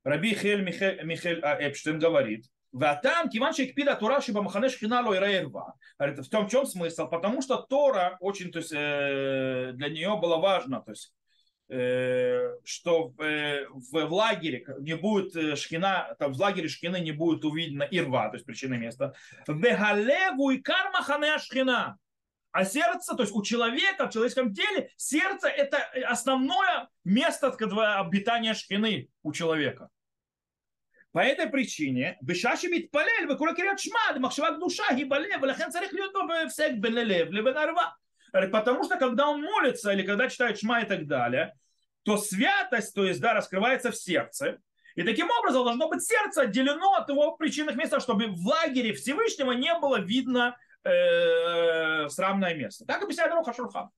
[0.03, 5.15] Раби Хель Михель, Михель Эпштейн говорит, Ватам, киван шейкпида Тора, шиба махане шхина ло
[5.99, 7.07] В том, в чем смысл?
[7.09, 11.15] Потому что Тора очень, то есть, э, для нее было важно, то есть,
[11.69, 17.45] э, что э, в, в лагере не будет шхина, там в лагере шхины не будет
[17.45, 19.15] увидена ирва, то есть причина места.
[19.47, 21.97] Вегалеву и карма хане шхина.
[22.54, 27.56] А сердце, то есть у человека, в человеческом теле, сердце это основное место
[28.00, 29.90] обитания шхины у человека.
[31.12, 36.14] По этой причине, בשעה מתפלל וקורא קריאת שמע, למחשבה קדושה היא בלב, ולכן צריך להיות
[36.14, 37.90] בו בהפסק בין הלב לבין הערווה.
[38.52, 41.54] Потому что когда он молится или когда читает шма и так далее,
[42.04, 44.60] то святость, то есть, да, раскрывается в сердце.
[44.96, 49.54] И таким образом должно быть сердце отделено от его причинных мест, чтобы в лагере Всевышнего
[49.54, 52.85] не было видно э, срамное место.
[52.85, 53.91] Так объясняет Руха Шурхан.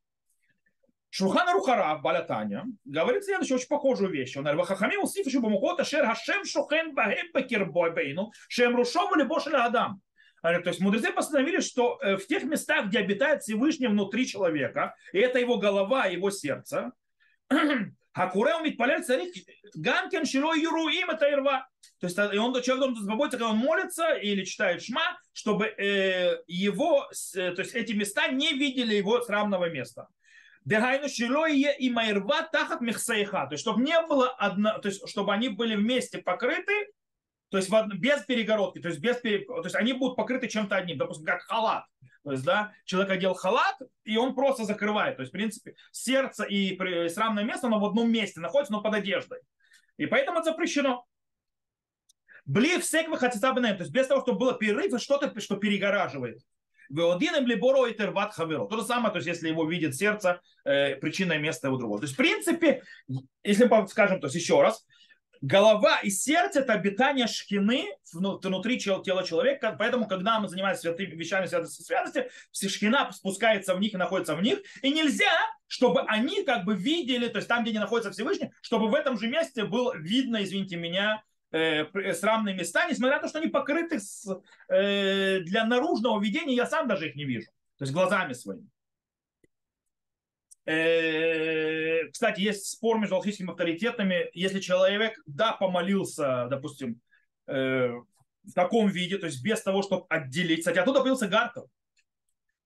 [1.10, 4.36] Шурхан Рухара Балятаня говорит следующую очень похожую вещь.
[4.36, 9.22] Он говорит, Хахами усиф еще бумукот, ашер хашем шухен бахем бакирбой бейну, шем рушов или
[9.22, 10.02] бошеля адам.
[10.42, 15.18] То есть мудрецы постановили, что э, в тех местах, где обитает Всевышний внутри человека, и
[15.18, 16.92] это его голова, его сердце,
[18.16, 19.30] Хакуре умит палер царих
[19.74, 21.68] ганкен шило юру им это ирва.
[22.00, 26.38] То есть и он, человек должен заботиться, когда он молится или читает шма, чтобы э,
[26.46, 30.08] его, э, то есть эти места не видели его срамного места.
[30.64, 33.48] Дегайну шилое и майрва тахат мехсейха.
[33.48, 36.72] То есть, чтобы не было одно, то есть, чтобы они были вместе покрыты,
[37.50, 39.44] то есть без перегородки, то есть, без пере...
[39.44, 41.84] то есть они будут покрыты чем-то одним, допустим, как халат.
[42.26, 45.14] То есть, да, человек одел халат, и он просто закрывает.
[45.14, 46.76] То есть, в принципе, сердце и
[47.08, 49.38] срамное место, оно в одном месте находится, но под одеждой.
[49.96, 51.06] И поэтому это запрещено.
[52.44, 56.40] Блив сек то есть без того, чтобы было перерыв, что-то, что перегораживает.
[56.88, 58.66] Веодином либоро и терват хаверо.
[58.66, 62.00] То же самое, то есть если его видит сердце, э, причина места его другого.
[62.00, 62.82] То есть в принципе,
[63.44, 64.84] если скажем, то есть еще раз,
[65.46, 71.46] голова и сердце это обитание шхины внутри тела человека, поэтому когда мы занимаемся святыми вещами
[71.46, 75.32] святости, святости, шхина спускается в них и находится в них, и нельзя,
[75.68, 79.18] чтобы они как бы видели, то есть там, где не находится Всевышний, чтобы в этом
[79.18, 84.00] же месте было видно, извините меня, э, срамные места, несмотря на то, что они покрыты
[84.68, 88.68] э, для наружного видения, я сам даже их не вижу, то есть глазами своими.
[90.66, 97.00] Э, кстати, есть спор между алхимическими авторитетами, если человек, да, помолился, допустим,
[97.46, 100.60] э, в таком виде, то есть без того, чтобы отделить.
[100.60, 101.66] Кстати, оттуда появился гартл.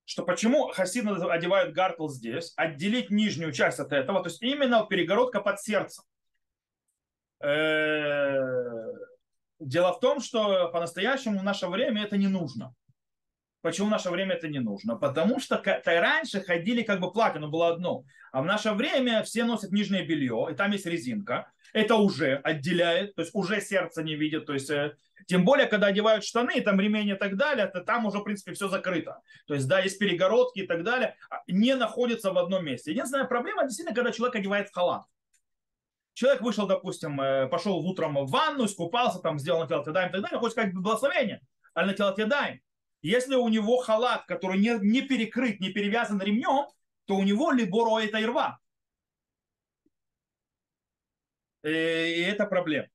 [0.07, 5.41] Что почему хасиды одевают гартл здесь, отделить нижнюю часть от этого, то есть именно перегородка
[5.41, 6.05] под сердцем.
[7.41, 8.41] Э,
[9.59, 12.75] дело в том, что по-настоящему в наше время это не нужно.
[13.63, 14.97] Почему в наше время это не нужно?
[14.97, 18.05] Потому что раньше ходили как бы платье, но было одно.
[18.33, 21.53] А в наше время все носят нижнее белье, и там есть резинка.
[21.73, 24.47] Это уже отделяет, то есть уже сердце не видит.
[24.47, 24.97] То есть, э,
[25.27, 28.55] тем более, когда одевают штаны, там ремень и так далее, то там уже, в принципе,
[28.55, 29.21] все закрыто.
[29.47, 32.93] То есть, да, есть перегородки и так далее, а не находится в одном месте.
[32.93, 35.05] Единственная проблема, действительно, когда человек одевает халат.
[36.15, 40.39] Человек вышел, допустим, э, пошел утром в ванну, искупался, там сделал на и так далее,
[40.39, 41.41] хочет сказать благословение,
[41.75, 42.13] а на тело
[43.03, 46.67] Если у него халат, который не, не перекрыт, не перевязан ремнем,
[47.07, 48.61] то у него либо это и рва.
[51.63, 52.89] Э, и это проблема.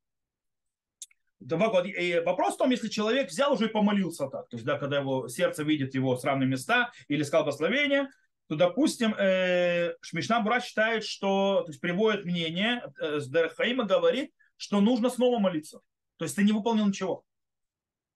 [1.39, 5.27] Вопрос в том, если человек взял уже и помолился так, то есть, да, когда его
[5.27, 8.09] сердце видит его сравные места или сказал благословение,
[8.47, 14.81] то, допустим, э, Шмишна Бура считает, что, то есть приводит мнение, э, Дерхаима говорит, что
[14.81, 15.81] нужно снова молиться.
[16.17, 17.23] То есть ты не выполнил ничего.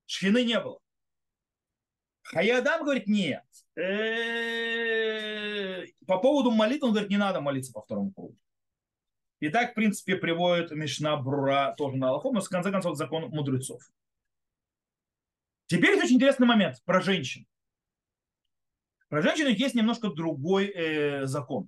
[0.06, 0.80] Шхины не было.
[2.32, 3.44] Хаядам говорит, нет.
[6.06, 8.38] По поводу молитвы, он говорит, не надо молиться по второму кругу.
[9.40, 13.30] И так, в принципе, приводит Мишна Брура тоже на Аллаху, но в конце концов закон
[13.30, 13.82] мудрецов.
[15.68, 17.48] Теперь есть очень интересный момент про женщин.
[19.08, 21.68] Про женщин есть немножко другой э, закон.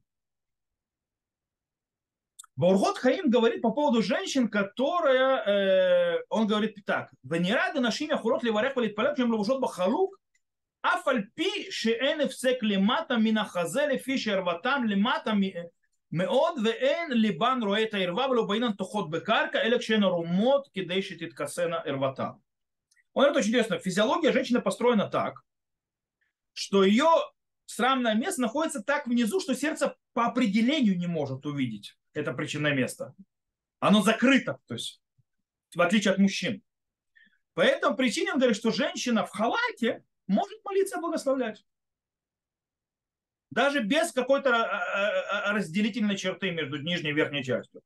[2.56, 8.76] Баургот Хаим говорит по поводу женщин, которая, э, он говорит так, «Венерады нашими ахурот ливарех
[8.76, 10.21] валитпалет, чем лавушот бахалук,
[10.83, 15.33] אף על פי שאין הפסק למטה מן החזה לפי שערוותם למטה
[16.13, 21.77] מאוד ואין ליבן רואה את הערווה ולא באינן תוחות בקרקע אלא כשהן ערומות כדי שתתכסנה
[21.85, 22.31] ערוותן.
[23.17, 23.79] Он говорит очень интересно.
[23.79, 25.43] Физиология женщины построена так,
[26.53, 27.09] что ее
[27.65, 33.15] срамное место находится так внизу, что сердце по определению не может увидеть это причинное место.
[33.81, 35.01] Оно закрыто, то есть
[35.75, 36.63] в отличие от мужчин.
[37.55, 41.64] По этому причине он говорит, что женщина в халате может молиться и благословлять.
[43.50, 47.82] Даже без какой-то э, э, э, разделительной черты между нижней и верхней частью.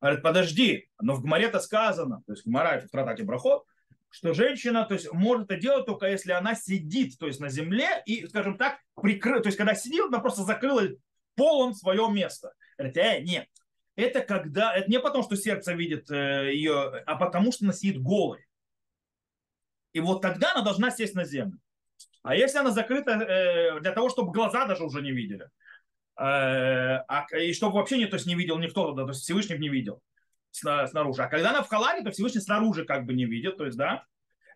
[0.00, 3.66] Говорит, подожди, но в Гмаре это сказано, то есть Гмара это в Тратате Брахот,
[4.08, 8.02] что женщина то есть, может это делать только если она сидит то есть, на земле
[8.06, 9.42] и, скажем так, прикрыта.
[9.42, 10.82] То есть, когда сидит, она просто закрыла
[11.34, 12.54] полом свое место.
[12.78, 13.48] Говорит, э, нет.
[13.96, 18.00] Это когда, это не потому, что сердце видит э, ее, а потому, что она сидит
[18.00, 18.46] голой.
[19.92, 21.58] И вот тогда она должна сесть на землю.
[22.22, 25.44] А если она закрыта э, для того, чтобы глаза даже уже не видели,
[26.18, 29.58] э, а, и чтобы вообще не, то есть не видел никто, да, то есть Всевышний
[29.58, 30.02] не видел
[30.50, 31.22] снаружи.
[31.22, 34.04] А когда она в халате, то Всевышний снаружи как бы не видит, то есть, да,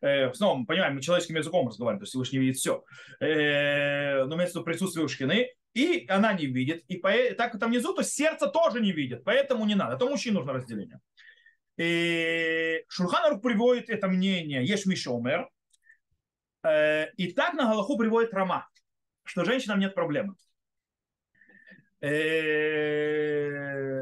[0.02, 2.84] э, снова мы понимаем, мы человеческим языком разговариваем, то есть Всевышний видит все.
[3.20, 7.94] Э, но имеется в виду присутствие и она не видит, и по, так там внизу,
[7.94, 9.96] то сердце тоже не видит, поэтому не надо.
[9.96, 11.00] Это мужчин нужно разделение.
[11.76, 15.63] И Шурханар приводит это мнение, Еш Мишомер, Э,
[16.64, 18.68] и так на Галаху приводит Рама,
[19.24, 20.34] что женщинам нет проблемы.
[22.04, 23.24] Э,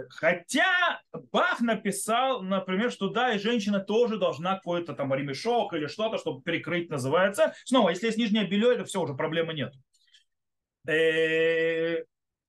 [0.09, 6.19] хотя Бах написал, например, что да, и женщина тоже должна какой-то там ремешок или что-то,
[6.19, 7.55] чтобы перекрыть, называется.
[7.65, 9.73] Снова, если есть нижнее белье, это все, уже проблемы нет.
[10.89, 12.03] Э,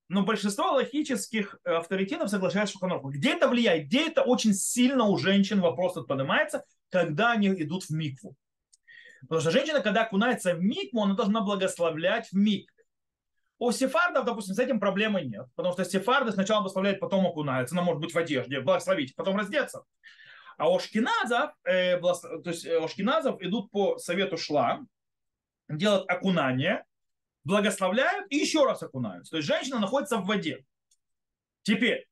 [0.09, 3.09] но большинство логических авторитетов соглашаются с Шуханорху.
[3.11, 3.85] Где это влияет?
[3.85, 8.35] Где это очень сильно у женщин вопрос поднимается, когда они идут в микву.
[9.23, 12.83] Потому что женщина, когда окунается в микву, она должна благословлять в микве.
[13.57, 15.45] У сефардов, допустим, с этим проблемы нет.
[15.55, 17.75] Потому что сефарды сначала благословляют, потом окунаются.
[17.75, 19.83] Она может быть в одежде, благословить, потом раздеться.
[20.57, 24.81] А у шкиназов, э, то есть э, у шкиназов идут по совету шла,
[25.69, 26.83] делают окунание,
[27.43, 29.31] благословляют и еще раз окунаются.
[29.31, 30.65] То есть женщина находится в воде.
[31.63, 32.07] Теперь,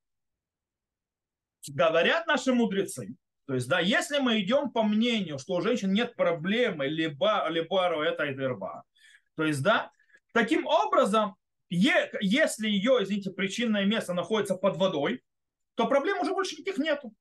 [1.67, 6.15] говорят наши мудрецы, то есть, да, если мы идем по мнению, что у женщин нет
[6.15, 8.83] проблемы, либо, либо это и верба,
[9.35, 9.91] то есть, да,
[10.33, 11.35] таким образом,
[11.69, 15.23] е, если ее, извините, причинное место находится под водой,
[15.75, 17.13] то проблем уже больше никаких нету.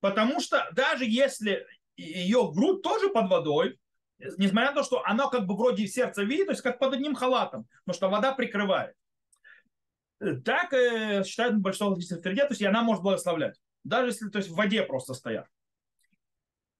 [0.00, 3.78] Потому что даже если ее грудь тоже под водой,
[4.18, 7.14] несмотря на то, что она как бы вроде сердце видит, то есть как под одним
[7.14, 8.94] халатом, но что вода прикрывает
[10.18, 13.60] так э, считают большого логического авторитета, то есть она может благословлять.
[13.84, 15.46] Даже если то есть, в воде просто стоят.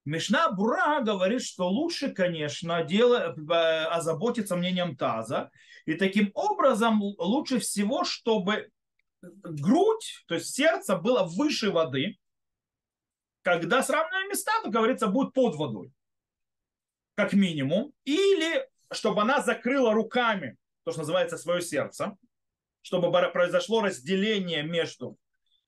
[0.04, 5.50] Мишна Бура говорит, что лучше, конечно, дело, э, озаботиться мнением таза.
[5.84, 8.70] И таким образом лучше всего, чтобы
[9.20, 12.18] грудь, то есть сердце было выше воды,
[13.42, 15.92] когда сравниваемые места, то говорится, будет под водой,
[17.14, 17.92] как минимум.
[18.04, 22.16] Или чтобы она закрыла руками, то, что называется, свое сердце
[22.86, 25.18] чтобы произошло разделение между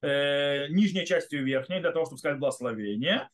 [0.03, 3.29] э, нижней частью и верхней, для того, чтобы сказать благословение.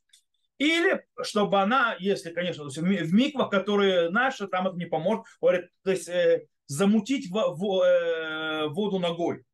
[0.56, 5.90] Или чтобы она, если, конечно, в миквах, которые наши, там это не поможет, говорит, то
[5.90, 9.44] есть э, замутить в, в, э, воду ногой.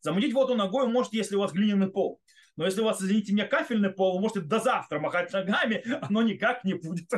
[0.00, 2.22] Замутить воду ногой может, если у вас глиняный пол.
[2.56, 6.22] Но если у вас, извините меня, кафельный пол, вы можете до завтра махать ногами, оно
[6.22, 7.10] никак не будет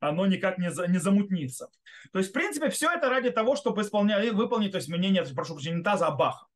[0.00, 1.68] оно никак не, за, не замутнится.
[2.12, 5.54] То есть, в принципе, все это ради того, чтобы исполнять, выполнить, то есть, мнение, прошу
[5.54, 6.46] прощения, не таза, а баха.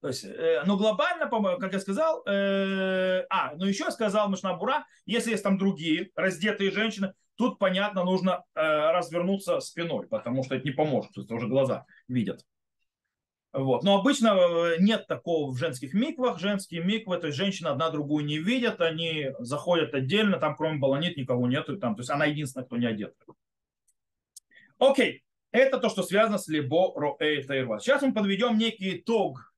[0.00, 5.30] То есть, э, но глобально, как я сказал, э, а, ну еще сказал Мишнабура, если
[5.30, 10.70] есть там другие раздетые женщины, тут, понятно, нужно э, развернуться спиной, потому что это не
[10.70, 12.44] поможет, то есть уже глаза видят.
[13.56, 13.84] Вот.
[13.84, 16.38] Но обычно э, нет такого в женских миквах.
[16.38, 21.16] Женские миквы, то есть женщина одна другую не видят, они заходят отдельно, там кроме баланит
[21.16, 23.14] никого нету, там, то есть она единственная, кто не одет.
[24.78, 27.80] Окей, это то, что связано с либо роэй тайрва.
[27.80, 29.54] Сейчас мы подведем некий итог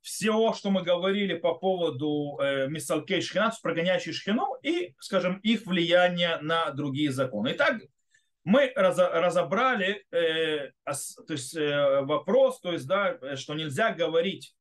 [0.00, 6.38] всего, что мы говорили по поводу э, миссалкей шхинат, прогоняющих шхину, и, скажем, их влияние
[6.38, 7.52] на другие законы.
[7.52, 7.80] Итак,
[8.44, 14.54] мы разобрали э, то есть, э, вопрос, то есть, да, что нельзя говорить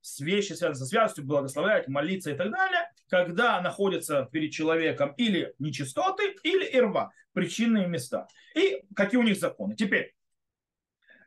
[0.00, 5.54] с вещи, связанные со святостью, благословлять, молиться и так далее, когда находятся перед человеком или
[5.58, 8.26] нечистоты, или ирва, причинные места.
[8.54, 9.76] И какие у них законы.
[9.76, 10.14] Теперь,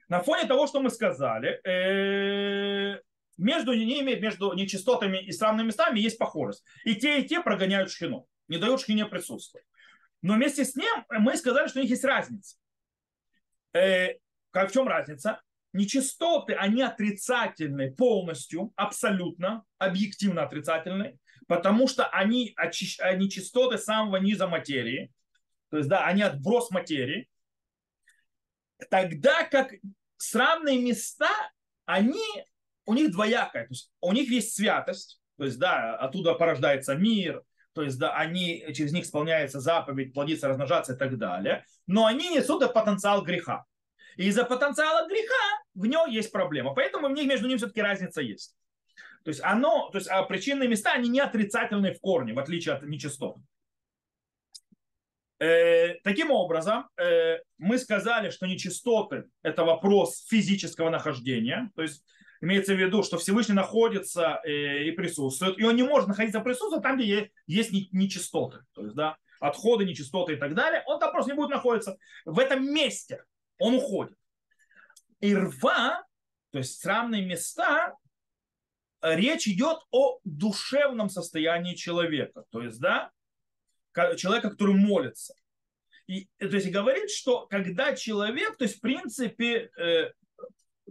[0.10, 3.00] на фоне того, что мы сказали, э,
[3.38, 6.64] между ними, между нечистотами и странными местами есть похожесть.
[6.84, 9.66] И те, и те прогоняют шхину, не дают шхине присутствовать.
[10.26, 12.58] Но вместе с ним мы сказали, что у них есть разница.
[13.74, 14.16] Э,
[14.50, 15.40] как в чем разница?
[15.72, 23.00] Нечистоты, они отрицательны полностью, абсолютно, объективно отрицательны, потому что они, очищ...
[23.02, 25.14] они частоты самого низа материи,
[25.70, 27.30] то есть, да, они отброс материи,
[28.90, 29.74] тогда как
[30.18, 31.30] сравные места
[31.86, 32.46] они,
[32.88, 37.44] у них двоякая, то есть у них есть святость, то есть, да, оттуда порождается мир,
[37.76, 42.30] то есть, да, они, через них исполняется заповедь, плодиться, размножаться и так далее, но они
[42.30, 43.66] несут потенциал греха.
[44.16, 46.74] И из-за потенциала греха в нем есть проблема.
[46.74, 48.56] Поэтому в них между ними все-таки разница есть.
[49.26, 52.76] То есть оно, то есть а причинные места, они не отрицательные в корне, в отличие
[52.76, 53.36] от нечистот.
[55.40, 61.72] Э, таким образом, э, мы сказали, что нечистоты– это вопрос физического нахождения.
[61.76, 62.06] То есть
[62.46, 66.84] имеется в виду, что Всевышний находится э, и присутствует, и он не может находиться присутствовать
[66.84, 68.60] там, где есть нечистоты.
[68.74, 70.84] То есть, да, отходы, нечистоты и так далее.
[70.86, 71.98] Он там просто не будет находиться.
[72.24, 73.24] В этом месте
[73.58, 74.18] он уходит.
[75.22, 76.06] И рва,
[76.52, 77.96] то есть срамные места,
[79.02, 82.44] речь идет о душевном состоянии человека.
[82.52, 83.12] То есть, да,
[84.18, 85.34] человека, который молится.
[86.08, 90.12] И, то есть, говорит, что когда человек, то есть, в принципе, э,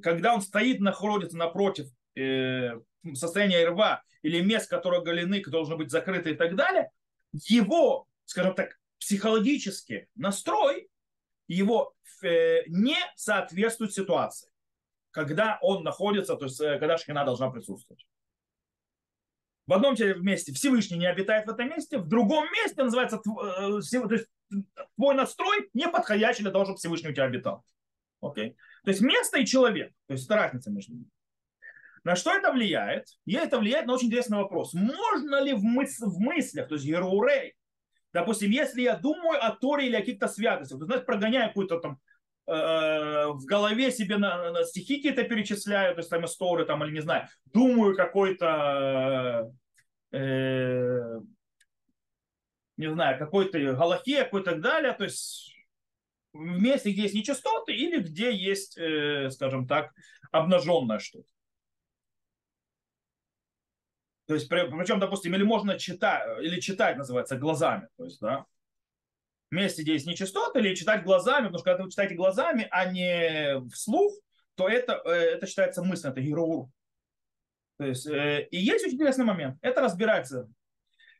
[0.03, 1.87] когда он стоит, находится напротив
[2.17, 2.71] э,
[3.15, 6.91] состояния рва или мест, которые голены, должны быть закрыты и так далее,
[7.33, 10.89] его, скажем так, психологический настрой
[11.47, 14.49] его э, не соответствует ситуации
[15.15, 18.05] когда он находится, то есть э, когда шхина должна присутствовать.
[19.67, 24.15] В одном месте Всевышний не обитает в этом месте, в другом месте называется э, то
[24.15, 24.27] есть,
[24.97, 27.65] твой настрой не подходящий для того, чтобы Всевышний у тебя обитал.
[28.25, 28.57] Окей?
[28.85, 29.93] То есть место и человек.
[30.07, 31.11] То есть это разница между ними.
[32.05, 33.07] На что это влияет?
[33.25, 34.75] И это влияет на очень интересный вопрос.
[34.75, 37.55] Можно ли в, мыс- в мыслях, то есть героурей,
[38.12, 41.99] допустим, если я думаю о Торе или о каких-то святостях, то знаешь, прогоняю какую-то там
[42.47, 46.93] Э, в голове себе на, на стихи какие-то перечисляю, то есть там истории, там, или
[46.93, 49.51] не знаю, думаю какой-то,
[50.12, 51.20] э,
[52.77, 55.54] не знаю, какой-то галахе, какой-то так далее, то есть
[56.35, 59.93] в месте, где есть нечистоты или где есть, э, скажем так,
[60.32, 61.28] обнаженное что-то.
[64.26, 68.47] То есть, причем, допустим, или можно читать, или читать называется глазами, то есть, да,
[69.51, 73.61] месте, где есть нечистоты, или читать глазами, потому что когда вы читаете глазами, а не
[73.70, 74.12] вслух,
[74.57, 76.68] то это, э, это считается мысль, это героур.
[77.78, 79.59] То есть, э, и есть очень интересный момент.
[79.62, 80.49] Это разбирается.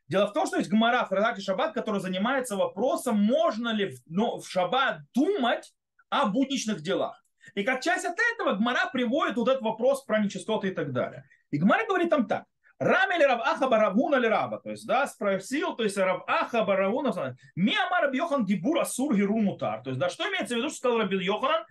[0.07, 3.99] Дело в том, что есть гмара в Радате Шаббат, который занимается вопросом, можно ли в,
[4.05, 5.73] ну, в Шаббат думать
[6.09, 7.23] о будничных делах.
[7.53, 11.25] И как часть от этого Гмара приводит вот этот вопрос про нечистоты и так далее.
[11.51, 12.45] И Гмара говорит там так.
[12.79, 18.13] Рами или Раваха Баравуна или Раба, то есть, да, спросил, то есть, Раваха Баравуна, Миамар
[18.13, 21.15] Йохан Гибур Асур Гиру Мутар, то есть, да, что имеется в виду, что сказал Раби
[21.23, 21.63] Йохан,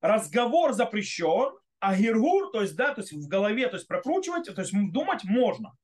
[0.00, 4.60] разговор запрещен, а гиргур, то есть, да, то есть в голове, то есть прокручивать, то
[4.60, 5.74] есть думать можно.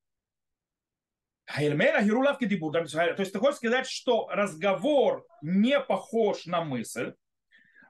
[3.15, 7.13] То есть ты хочешь сказать, что разговор не похож на мысль,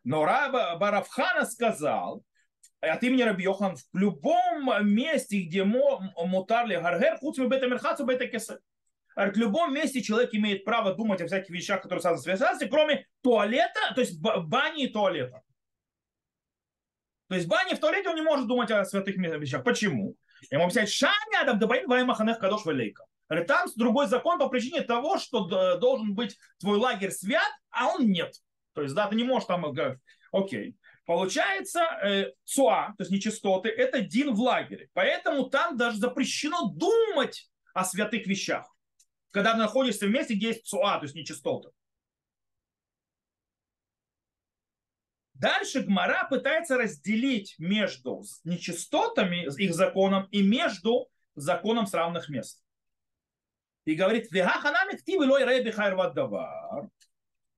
[0.04, 2.24] но Раба Баравхана сказал,
[2.82, 8.60] от имени Раби Йохан в любом месте, где мутарли гаргер, хуцми бета мерхацу бета кесе.
[9.16, 13.08] В любом месте человек имеет право думать о всяких вещах, которые связаны с связанностью, кроме
[13.22, 15.42] туалета, то есть бани и туалета.
[17.30, 19.64] То есть в бане в туалете он не может думать о святых вещах.
[19.64, 20.16] Почему?
[20.52, 23.06] Я ему объяснять, шаня адам дабаин ваймаханех кадош валейка.
[23.28, 28.36] Там другой закон по причине того, что должен быть твой лагерь свят, а он нет.
[28.74, 29.66] То есть, да, ты не можешь там...
[30.32, 30.76] Окей.
[31.06, 34.90] Получается, э, цуа, то есть нечистоты, это дин в лагере.
[34.94, 38.68] Поэтому там даже запрещено думать о святых вещах,
[39.30, 41.70] когда ты находишься в месте, где есть цуа, то есть нечистоты.
[45.36, 52.65] Дальше Гмара пытается разделить между нечистотами, их законом, и между законом с равных мест.
[53.86, 54.28] И говорит,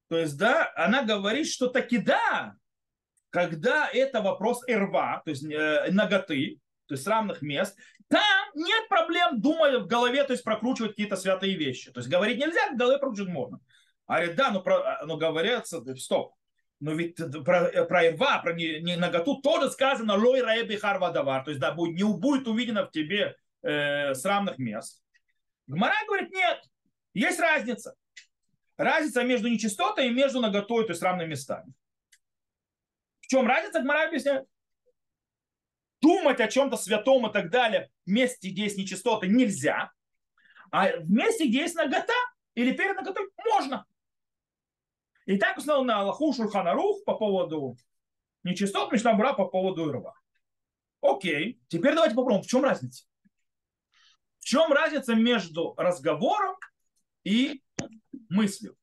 [0.10, 2.56] то есть, да, она говорит, что таки да,
[3.30, 9.42] когда это вопрос эрва, то есть э, ноготы, то есть равных мест, там нет проблем,
[9.42, 11.92] думая в голове, то есть прокручивать какие-то святые вещи.
[11.92, 13.60] То есть говорить нельзя, в голове прокручивать можно.
[14.06, 16.36] А говорит, да, но, про, но говорятся, стоп,
[16.80, 21.52] но ведь про, про ирва, про не, не наготу тоже сказано лой раэби харвадавар, то
[21.52, 25.02] есть да, будет, не будет увидено в тебе э, с равных мест.
[25.68, 26.64] Гмара говорит, нет,
[27.14, 27.96] есть разница.
[28.78, 31.74] Разница между нечистотой и между наготой, то есть равными местами.
[33.22, 34.48] В чем разница, Гмара объясняет?
[36.00, 39.92] Думать о чем-то святом и так далее в месте, где есть нечистоты, нельзя.
[40.72, 42.14] А в месте, где есть нагота
[42.54, 43.86] или перед наготой, можно.
[45.26, 47.78] И так узнал на Аллаху Шурханарух по поводу
[48.44, 50.14] нечистот, Мишнабура по поводу Ирва.
[51.02, 53.06] Окей, теперь давайте попробуем, в чем разница?
[54.48, 56.56] Чем разница между разговором
[57.26, 57.62] и
[58.30, 58.78] мыслью?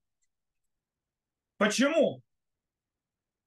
[1.56, 2.20] Почему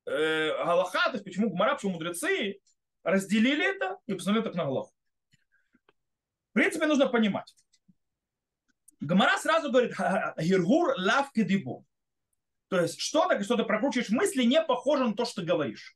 [0.08, 2.60] э, Галаха, то есть почему Гмара, почему мудрецы
[3.04, 4.92] разделили это и посмотрели так на Галаху.
[6.50, 7.56] В принципе, нужно понимать.
[9.00, 9.96] Гамара сразу говорит,
[10.40, 11.86] Гиргур лав кедибу.
[12.70, 15.96] То есть что-то, что ты прокручиваешь мысли, не похоже на то, что ты говоришь.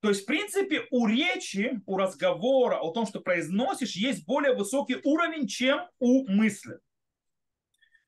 [0.00, 4.96] То есть, в принципе, у речи, у разговора, о том, что произносишь, есть более высокий
[5.04, 6.78] уровень, чем у мысли.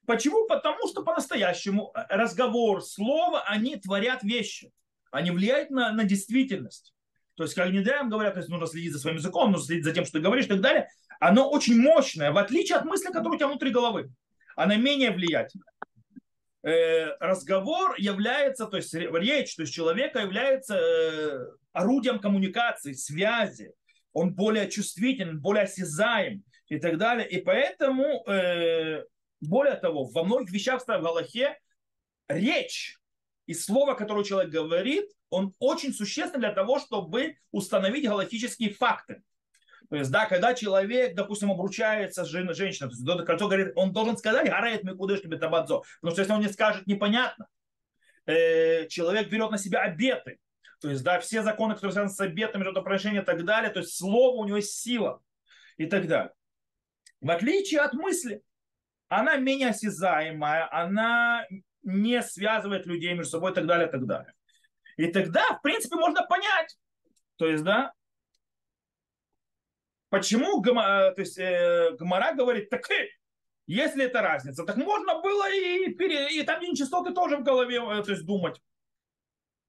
[0.06, 0.46] Почему?
[0.46, 4.72] Потому что по-настоящему э, разговор, слово, они творят вещи.
[5.10, 6.94] Они влияют на, на действительность.
[7.34, 9.92] То есть, как недаром говорят, то есть нужно следить за своим языком, нужно следить за
[9.92, 10.88] тем, что ты говоришь и так далее.
[11.20, 14.10] Оно очень мощное, в отличие от мысли, которая у тебя внутри головы.
[14.56, 15.72] Она менее влиятельная.
[16.64, 23.72] Э, разговор является, то есть речь, то есть человека является э, орудием коммуникации, связи.
[24.12, 27.28] Он более чувствителен, более осязаем и так далее.
[27.28, 29.04] И поэтому, э,
[29.40, 31.58] более того, во многих вещах в Галахе
[32.28, 32.98] речь
[33.46, 39.22] и слово, которое человек говорит, он очень существен для того, чтобы установить галактические факты.
[39.88, 44.16] То есть, да, когда человек, допустим, обручается с женщиной, то есть, кто говорит, он должен
[44.16, 45.82] сказать, гарает мы куда тебе табадзо.
[46.00, 47.46] Потому что если он не скажет, непонятно.
[48.24, 50.38] Э, человек берет на себя обеты.
[50.82, 53.96] То есть, да, все законы, которые связаны с обетами, жертвоприношения и так далее, то есть
[53.96, 55.22] слово у него сила
[55.76, 56.32] и так далее.
[57.20, 58.42] В отличие от мысли,
[59.08, 61.46] она менее осязаемая, она
[61.84, 64.34] не связывает людей между собой и так далее, и так далее.
[64.96, 66.76] И тогда, в принципе, можно понять,
[67.36, 67.92] то есть, да,
[70.08, 72.82] почему Гама, то есть, э, Гамара говорит, так
[73.68, 78.02] если это разница, так можно было и, пере, и там нечистоты тоже в голове э,
[78.02, 78.60] то есть, думать.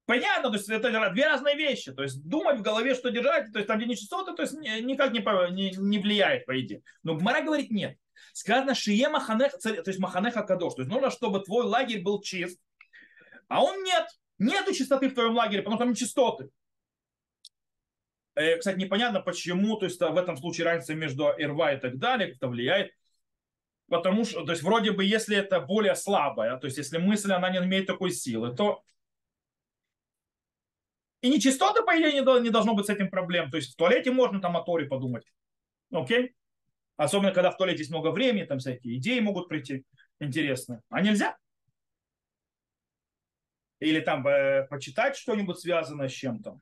[0.06, 1.94] Понятно, то есть это две разные вещи.
[1.94, 5.14] То есть думать в голове, что держать, то есть там, где нечистоты, то есть никак
[5.14, 5.20] не,
[5.52, 6.82] не, не влияет, по идее.
[7.04, 7.98] Но Гмара говорит нет.
[8.34, 10.76] Сказано, шие маханех, то есть маханеха кадош.
[10.76, 12.60] То есть нужно, чтобы твой лагерь был чист.
[13.48, 14.08] А он нет.
[14.40, 16.50] Нету чистоты в твоем лагере, потому что там нечистоты.
[18.36, 22.28] Э, кстати, непонятно почему, то есть в этом случае разница между ирва и так далее,
[22.28, 22.92] как это влияет.
[23.88, 27.50] Потому что, то есть вроде бы, если это более слабая, то есть если мысль, она
[27.50, 28.82] не имеет такой силы, то
[31.24, 32.12] и нечистоты, по идее,
[32.42, 33.50] не, должно быть с этим проблем.
[33.50, 35.26] То есть в туалете можно там о Торе подумать.
[35.90, 36.36] Окей?
[36.98, 39.86] Особенно, когда в туалете есть много времени, там всякие идеи могут прийти
[40.20, 40.82] интересные.
[40.90, 41.38] А нельзя?
[43.80, 46.60] Или там э, почитать что-нибудь связанное с чем-то.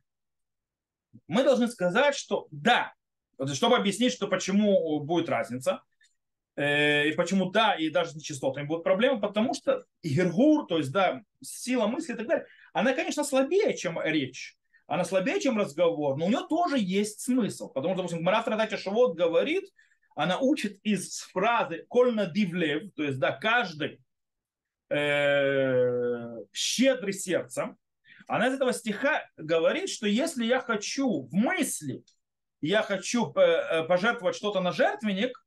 [1.27, 2.93] Мы должны сказать, что да,
[3.53, 5.81] чтобы объяснить, что почему будет разница,
[6.55, 10.91] э, и почему да, и даже с нечистотами будут проблемы, потому что Гергур, то есть
[10.91, 14.57] да, сила мысли и так далее, она, конечно, слабее, чем речь.
[14.87, 17.69] Она слабее, чем разговор, но у нее тоже есть смысл.
[17.69, 19.65] Потому что, допустим, Мара в Тратате Шавот говорит,
[20.15, 24.01] она учит из фразы «кольна дивлев», то есть, да, каждый
[24.89, 27.77] э, щедрый сердцем,
[28.27, 32.03] она из этого стиха говорит, что если я хочу в мысли,
[32.61, 35.43] я хочу э, э, пожертвовать что-то на жертвенник,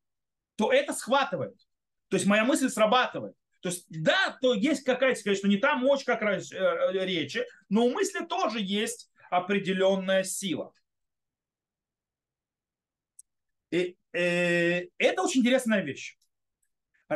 [0.57, 1.57] то это схватывает.
[2.09, 3.35] То есть моя мысль срабатывает.
[3.65, 6.39] То есть, да, то есть какая-то, что не та мощь, как э,
[6.93, 10.75] речи, но у мысли тоже есть определенная сила.
[13.71, 16.19] И, э, это очень интересная вещь.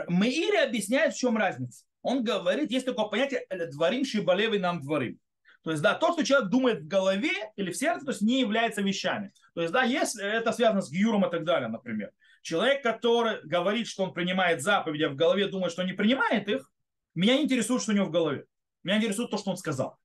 [0.09, 1.85] Меири объясняет, в чем разница.
[2.01, 5.21] Он говорит, есть такое понятие «дворим шибалевый нам дворим».
[5.65, 8.41] То есть, да, то, что человек думает в голове или в сердце, то есть не
[8.41, 9.35] является вещами.
[9.55, 12.11] То есть, да, если это связано с гюром и так далее, например.
[12.43, 16.71] Человек, который говорит, что он принимает заповеди, а в голове думает, что не принимает их,
[17.15, 18.45] меня не интересует, что у него в голове.
[18.83, 19.99] Меня интересует то, что он сказал.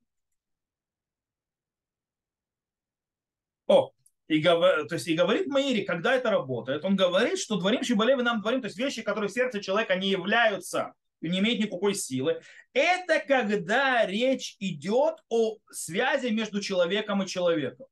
[3.68, 3.92] О,
[4.28, 8.24] и, говор, то есть, и говорит Маири, когда это работает, он говорит, что дворим шибалевы
[8.24, 12.42] нам дворим, то есть вещи, которые в сердце человека не являются, не имеют никакой силы.
[12.74, 17.88] Это когда речь идет о связи между человеком и человеком.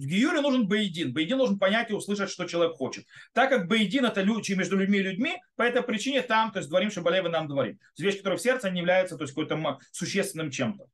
[0.00, 1.12] В Гиюре нужен Бейдин.
[1.12, 3.04] Бейдин должен понять и услышать, что человек хочет.
[3.34, 6.70] Так как Бейдин это люди между людьми и людьми, по этой причине там, то есть
[6.70, 7.78] дворим Шабалева нам дворим.
[7.98, 10.86] Вещь, которая в сердце не является то есть, какой-то существенным чем-то.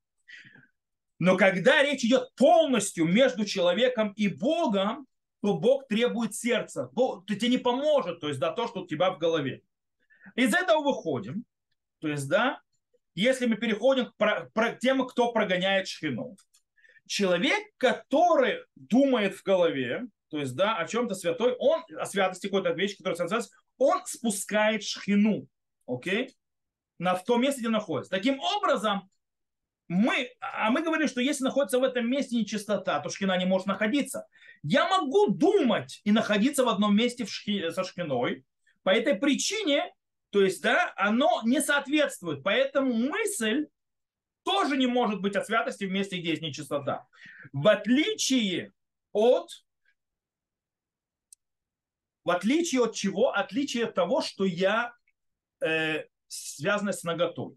[1.20, 5.06] Но когда речь идет полностью между человеком и Богом,
[5.40, 6.90] то Бог требует сердца.
[6.92, 9.62] Бог, тебе не поможет, то есть да, то, что у тебя в голове.
[10.34, 11.44] Из этого выходим,
[12.00, 12.60] то есть да,
[13.14, 16.36] если мы переходим к тем, кто прогоняет шхину
[17.06, 22.70] человек, который думает в голове, то есть, да, о чем-то святой, он, о святости какой-то
[22.70, 23.42] вещи, которая связана,
[23.78, 25.46] он спускает шхину,
[25.86, 26.34] окей,
[26.98, 28.10] на, в том месте, где находится.
[28.10, 29.08] Таким образом,
[29.88, 33.66] мы, а мы говорим, что если находится в этом месте нечистота, то шхина не может
[33.66, 34.26] находиться.
[34.62, 38.44] Я могу думать и находиться в одном месте в шхи, со шхиной.
[38.82, 39.92] По этой причине,
[40.30, 42.42] то есть, да, оно не соответствует.
[42.42, 43.66] Поэтому мысль
[44.46, 47.06] тоже не может быть от святости вместе, где есть нечистота.
[47.52, 48.72] В отличие
[49.12, 49.50] от
[52.22, 53.32] в отличие от чего?
[53.32, 54.92] Отличие от того, что я
[55.60, 57.56] э, связано с наготой.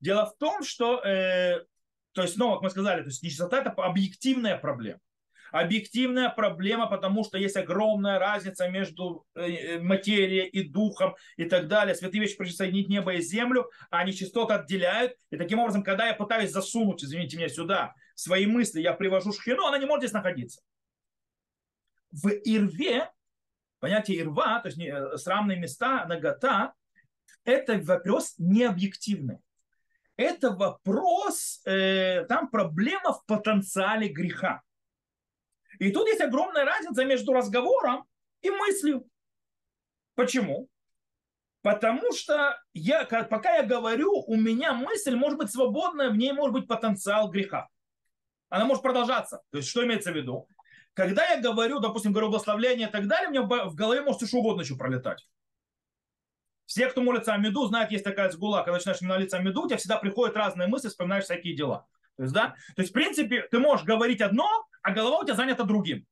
[0.00, 1.64] Дело в том, что, э,
[2.12, 5.00] то есть, ну, как мы сказали, то есть нечистота– это объективная проблема.
[5.54, 11.68] Объективная проблема, потому что есть огромная разница между э, э, материей и духом и так
[11.68, 11.94] далее.
[11.94, 15.12] Святые вещи присоединить небо и землю, а нечистоты отделяют.
[15.30, 19.64] И таким образом, когда я пытаюсь засунуть, извините меня, сюда свои мысли, я привожу шхину,
[19.64, 20.60] она не может здесь находиться.
[22.10, 23.08] В Ирве
[23.78, 26.72] понятие ирва, то есть э, срамные места, нагота,
[27.44, 29.38] это вопрос не объективный.
[30.16, 34.62] Это вопрос, э, там проблема в потенциале греха.
[35.78, 38.06] И тут есть огромная разница между разговором
[38.42, 39.08] и мыслью.
[40.14, 40.68] Почему?
[41.62, 46.52] Потому что я, пока я говорю, у меня мысль может быть свободная, в ней может
[46.52, 47.68] быть потенциал греха.
[48.50, 49.42] Она может продолжаться.
[49.50, 50.46] То есть что имеется в виду?
[50.92, 54.38] Когда я говорю, допустим, говорю благословление и так далее, у меня в голове может что
[54.38, 55.26] угодно еще пролетать.
[56.66, 59.68] Все, кто молится о меду, знают, есть такая сгула, когда начинаешь молиться о меду, у
[59.68, 61.86] тебя всегда приходят разные мысли, вспоминаешь всякие дела.
[62.16, 62.54] То есть, да?
[62.76, 64.48] То есть, в принципе, ты можешь говорить одно,
[64.84, 66.06] а голова у тебя занята другим.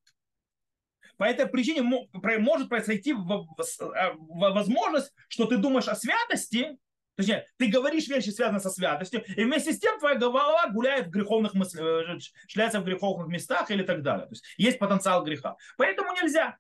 [1.18, 6.78] По этой причине может произойти возможность, что ты думаешь о святости,
[7.14, 11.10] Точнее, ты говоришь вещи, связанные со святостью, и вместе с тем твоя голова гуляет в
[11.10, 12.18] греховных мыслях, э,
[12.48, 14.26] шляется в греховных местах или так далее.
[14.26, 15.56] То есть есть потенциал греха.
[15.76, 16.56] Поэтому нельзя.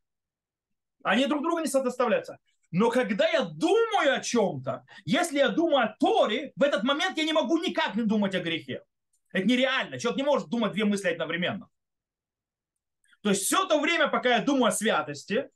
[1.02, 2.38] Они друг друга не сопоставляются.
[2.70, 7.24] Но когда я думаю о чем-то, если я думаю о Торе, в этот момент я
[7.24, 8.82] не могу никак не думать о грехе.
[9.32, 9.98] Это нереально.
[9.98, 11.68] Человек не может думать две мысли одновременно.
[13.22, 15.48] То есть все то время, пока я думаю о святости,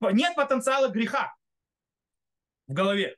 [0.00, 1.34] нет потенциала греха
[2.66, 3.16] в голове.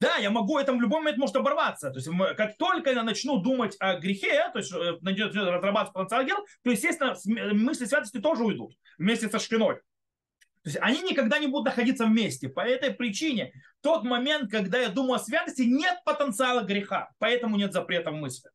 [0.00, 1.90] Да, я могу, это в любой момент может оборваться.
[1.90, 6.24] То есть, как только я начну думать о грехе, то есть, э, найдет разрабатывать потенциал
[6.24, 7.16] дел, то, естественно,
[7.52, 9.76] мысли святости тоже уйдут вместе со шкиной.
[10.62, 12.48] То есть, они никогда не будут находиться вместе.
[12.48, 17.10] По этой причине, тот момент, когда я думаю о святости, нет потенциала греха.
[17.18, 18.50] Поэтому нет запрета мысли.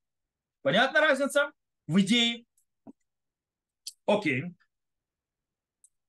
[0.63, 1.51] Понятна разница
[1.87, 2.45] в идее?
[4.05, 4.43] Окей.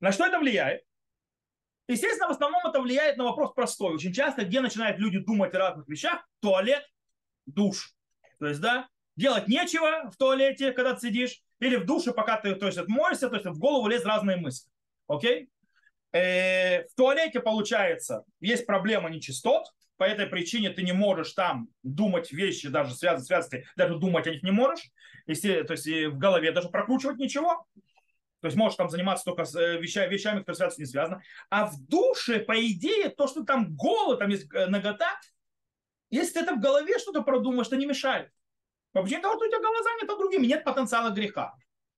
[0.01, 0.85] На что это влияет?
[1.89, 3.95] Естественно, в основном это влияет на вопрос простой.
[3.95, 6.89] Очень часто, где начинают люди думать о разных вещах, туалет,
[7.47, 7.95] душ.
[8.39, 12.55] То есть, да, делать нечего в туалете, когда ты сидишь, или в душе, пока ты
[12.55, 14.71] то есть, отмоешься, то есть в голову лезут разные мысли.
[15.09, 15.51] Окей?
[16.13, 19.67] Э, в туалете, получается, есть проблема нечистот,
[19.97, 24.31] по этой причине ты не можешь там думать вещи, даже связанные, связанные, даже думать о
[24.31, 24.91] них не можешь,
[25.27, 27.67] если, то есть в голове даже прокручивать ничего.
[28.41, 31.23] То есть можешь там заниматься только э, вещами, вещами которые связаны не связаны.
[31.49, 35.19] А в душе, по идее, то, что там голод, там есть э, нагота,
[36.11, 38.31] если ты это в голове что-то продумаешь, это не мешает.
[38.93, 41.55] По причине того, что у тебя голова занята другими, нет потенциала греха.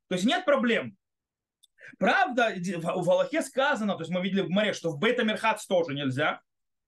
[0.09, 0.97] То есть нет проблем.
[1.99, 6.41] Правда, в Аллахе сказано, то есть мы видели в море, что в Бейтамирхац тоже нельзя.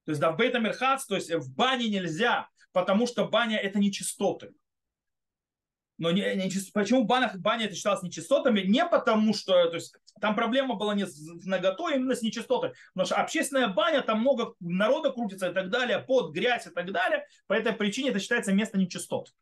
[0.08, 3.92] То есть да, в Бейтамирхац, то есть в бане нельзя, потому что баня это не
[3.92, 4.54] чистоты.
[5.98, 8.60] Но не, не, почему баня, баня это считалось нечистотами?
[8.62, 12.72] Не потому что, то есть там проблема была не с наготой, а именно с нечистотой.
[12.94, 16.90] Потому что общественная баня, там много народа крутится и так далее, под, грязь и так
[16.90, 17.26] далее.
[17.46, 19.34] По этой причине это считается место нечистот.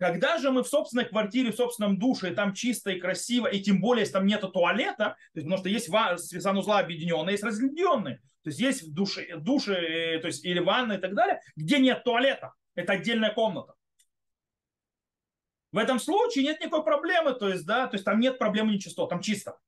[0.00, 3.60] Когда же мы в собственной квартире, в собственном душе, и там чисто и красиво, и
[3.60, 8.20] тем более, если там нет туалета, то есть, потому что есть санузла объединенные, есть разделенные,
[8.44, 11.78] то есть есть в душе, души, э, то есть или ванны и так далее, где
[11.78, 12.52] нет туалета.
[12.74, 13.74] Это отдельная комната.
[15.72, 19.08] В этом случае нет никакой проблемы, то есть, да, то есть там нет проблемы нечистот,
[19.08, 19.58] там чисто.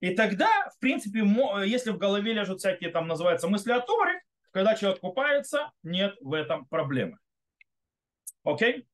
[0.00, 1.20] И тогда, в принципе,
[1.66, 6.34] если в голове лежат всякие, там называются мысли о Торе, когда человек купается, нет в
[6.34, 7.18] этом проблемы.
[8.44, 8.86] Окей?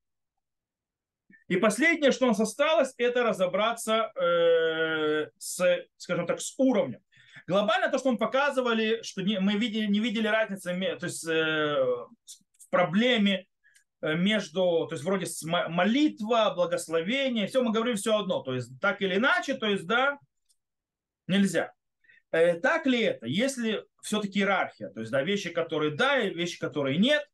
[1.48, 7.00] И последнее, что у нас осталось, это разобраться э, с, скажем так, с уровнем.
[7.46, 11.76] Глобально то, что мы показывали, что не, мы видели, не видели разницы то есть, э,
[11.76, 13.46] в проблеме
[14.02, 19.00] Э, между, то есть вроде молитва, благословение, все мы говорим все одно, то есть так
[19.00, 20.18] или иначе, то есть да,
[21.26, 21.72] нельзя.
[22.30, 23.26] Э, так ли это?
[23.26, 27.26] Если все-таки иерархия, то есть да, вещи, которые да, и вещи, которые нет.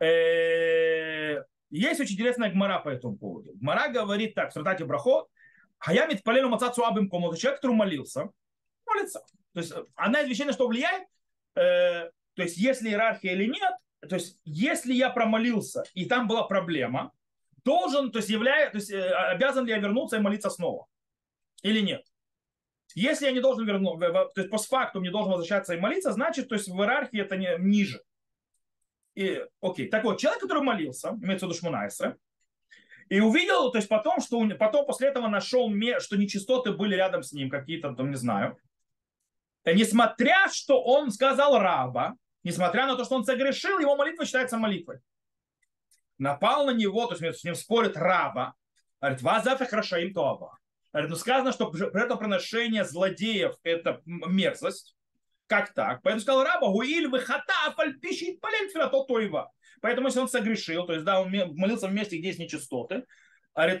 [0.00, 3.52] Э, есть очень интересная гмара по этому поводу.
[3.54, 5.28] Гмара говорит так, в Сратате Брахот,
[5.78, 8.30] Хаямит Палелу Мацацу Абим Комнату, человек, который молился,
[8.88, 9.20] молится.
[9.54, 11.06] То есть одна из вещей, на что влияет,
[11.54, 13.72] то есть если иерархия или нет,
[14.06, 17.12] то есть, если я промолился, и там была проблема,
[17.64, 20.86] должен, то есть, являя, то есть, э, обязан ли я вернуться и молиться снова?
[21.62, 22.06] Или нет?
[22.94, 26.54] Если я не должен вернуться, то есть постфактум не должен возвращаться и молиться, значит, то
[26.54, 28.02] есть в иерархии это не ниже.
[29.14, 32.16] И, окей, так вот, человек, который молился, имеется в виду Шмунайса,
[33.08, 35.68] и увидел, то есть потом, что потом после этого нашел,
[35.98, 38.58] что нечистоты были рядом с ним, какие-то, там, не знаю.
[39.74, 42.14] Несмотря, что он сказал раба,
[42.44, 44.98] несмотря на то, что он согрешил, его молитва считается молитвой.
[46.18, 48.54] Напал на него, то есть с ним спорит раба,
[49.00, 50.58] говорит, вас хорошо им това.
[50.92, 54.96] Говорит, ну сказано, что жертвоприношение злодеев– это мерзость.
[55.46, 56.02] Как так?
[56.02, 57.54] Поэтому сказал раба, гуиль выхата,
[58.00, 59.50] пишет полень то.
[59.80, 63.04] Поэтому если он согрешил, то есть да, он молился в месте, где есть нечистоты,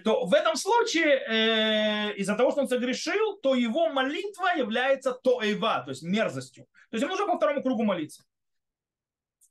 [0.04, 5.82] то в этом случае э, из-за того, что он согрешил, то его молитва является тоева,
[5.84, 6.64] то есть мерзостью.
[6.90, 8.24] То есть ему нужно по второму кругу молиться.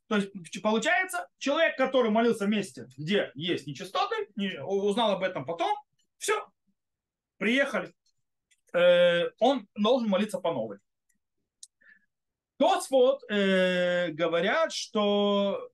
[0.07, 4.27] То есть получается, человек, который молился в месте, где есть нечистоты,
[4.63, 5.73] узнал об этом потом,
[6.17, 6.45] все,
[7.37, 7.93] приехали,
[8.73, 10.79] э, он должен молиться по новой.
[12.57, 15.69] Тот вот э, говорят, что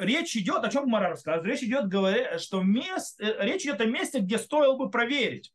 [0.00, 1.90] речь идет, о чем Мара рассказывает, речь идет,
[2.40, 5.52] что мест, э, речь идет о месте, где стоило бы проверить,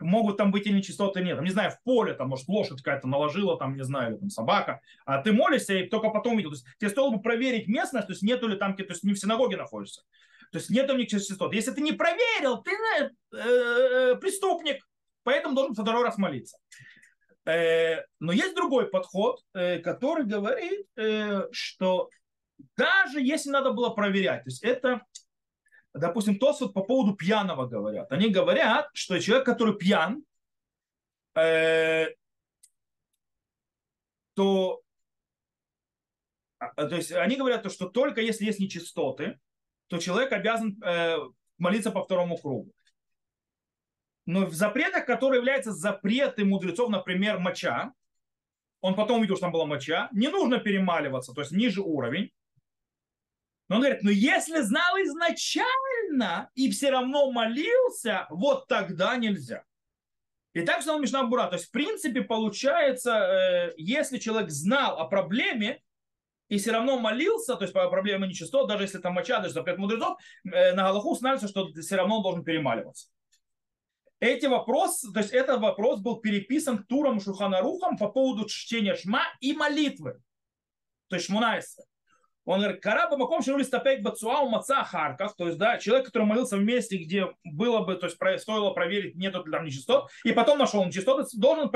[0.00, 1.40] могут там быть или нечистоты нет.
[1.40, 4.80] Не знаю, в поле, там, может, лошадь какая-то наложила, там, не знаю, или там собака,
[5.04, 6.50] а ты молишься и только потом видел.
[6.50, 9.14] То есть тебе стоило бы проверить местность, то есть нету ли там, то есть не
[9.14, 10.02] в синагоге находишься.
[10.52, 11.54] То есть нету нечистот.
[11.54, 14.88] Если ты не проверил, ты э, э, преступник,
[15.22, 16.56] поэтому должен второй раз молиться.
[17.48, 22.10] Э, но есть другой подход, э, который говорит, э, что
[22.76, 25.02] даже если надо было проверять, то есть это,
[25.94, 28.10] допустим, то, вот по поводу пьяного говорят.
[28.12, 30.22] Они говорят, что человек, который пьян,
[31.34, 32.14] то,
[34.34, 34.82] то
[36.76, 39.38] есть они говорят, что только если есть нечистоты,
[39.88, 40.76] то человек обязан
[41.58, 42.72] молиться по второму кругу.
[44.26, 47.92] Но в запретах, которые являются запреты мудрецов, например, моча,
[48.80, 52.30] он потом увидел, что там была моча, не нужно перемаливаться, то есть ниже уровень.
[53.68, 59.64] Но он говорит, ну если знал изначально и все равно молился, вот тогда нельзя.
[60.54, 61.46] И так сказал Мишна Бура.
[61.46, 65.82] То есть, в принципе, получается, э, если человек знал о проблеме
[66.48, 69.76] и все равно молился, то есть по проблеме нечистот, даже если там моча, даже запрет
[69.76, 73.08] мудрецов, э, на Галаху устанавливается, что все равно он должен перемаливаться
[74.20, 79.52] эти вопросы, то есть этот вопрос был переписан Туром Шуханарухом по поводу чтения Шма и
[79.52, 80.20] молитвы.
[81.08, 81.84] То есть Шмунайса.
[82.48, 86.56] Он говорит, Караба Маком Ширули Стапек Бацуау Маца Харков, то есть, да, человек, который молился
[86.56, 90.58] в месте, где было бы, то есть, стоило проверить, нету ли там нечистот, и потом
[90.58, 91.70] нашел нечистоты, должен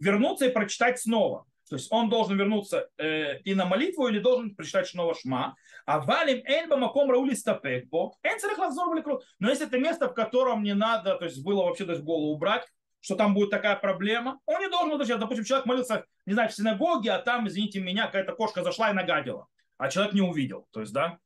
[0.00, 1.46] вернуться и прочитать снова.
[1.68, 5.54] То есть он должен вернуться э, и на молитву, или должен прочитать снова шма.
[5.86, 8.10] А валим эн маком раули стапекбо,
[9.38, 12.66] Но если это место, в котором не надо, то есть было вообще есть голову убрать,
[13.00, 15.20] что там будет такая проблема, он не должен.
[15.20, 18.92] Допустим, человек молился, не знаю, в синагоге, а там, извините меня, какая-то кошка зашла и
[18.94, 19.46] нагадила,
[19.80, 20.68] а человек не увидел.
[20.72, 21.18] То есть, да,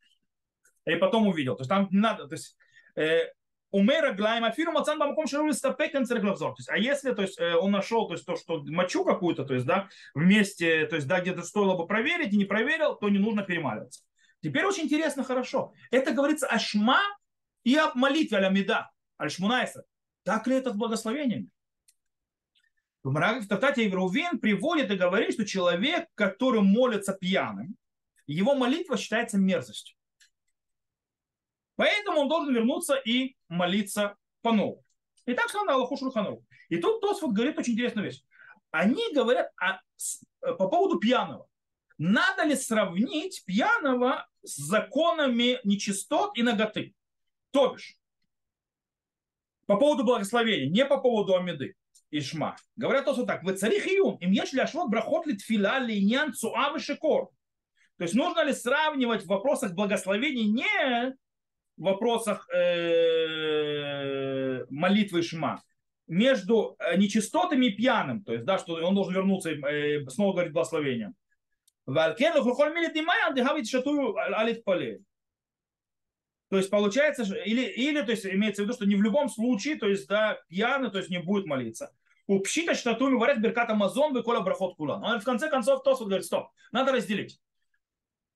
[0.87, 1.57] и потом увидел.
[1.57, 2.57] То есть там не надо, то есть
[2.95, 3.25] э,
[3.73, 6.53] умера глайм афиру мацан бамаком шару стапекан церглавзор.
[6.53, 9.45] То есть, а если то есть, э, он нашел то, есть, то, что мочу какую-то,
[9.45, 13.09] то есть, да, вместе, то есть, да, где-то стоило бы проверить и не проверил, то
[13.09, 14.05] не нужно перемаливаться.
[14.41, 15.73] Теперь очень интересно, хорошо.
[15.91, 17.01] Это говорится о шма
[17.65, 18.89] и о молитве аль-Амида,
[19.21, 19.85] аль-Шмунайса.
[20.23, 21.51] Так ли это с благословением?
[23.03, 27.77] В Татате Евровин приводит и говорит, что человек, который молится пьяным,
[28.27, 29.97] его молитва считается мерзостью.
[31.77, 34.85] Поэтому он должен вернуться и молиться по-новому.
[35.27, 36.45] И так сказано Аллаху Шурхану.
[36.69, 38.23] И тут Тосфот говорит очень интересную вещь.
[38.71, 39.81] Они говорят о,
[40.43, 41.49] э, по поводу пьяного.
[41.99, 46.95] Надо ли сравнить пьяного с законами нечистот и ноготы?
[47.53, 47.97] То бишь,
[49.67, 51.77] по поводу благословения, не по поводу Амиды
[52.11, 52.57] и Шма.
[52.77, 53.43] Говорят тоже так.
[53.45, 57.31] Вы царих июм, им ешь ляшвот брахот литфила линьян цуам и шикор.
[57.97, 61.17] То есть нужно ли сравнивать в вопросах благословения не
[61.77, 62.65] в вопросах э,
[64.71, 65.63] молитвы Шма
[66.07, 70.33] между э, нечистотами и пьяным, то есть, да, что он должен вернуться и э, снова
[70.35, 71.15] говорить благословение.
[76.51, 79.77] То есть получается, или, или то есть имеется в виду, что не в любом случае,
[79.77, 81.93] то есть да, пьяный, то есть не будет молиться.
[82.27, 84.99] У пшита штатуми варят беркат Амазон, выкола брахот кула.
[84.99, 87.41] Но в конце концов Тос говорит, стоп, надо разделить.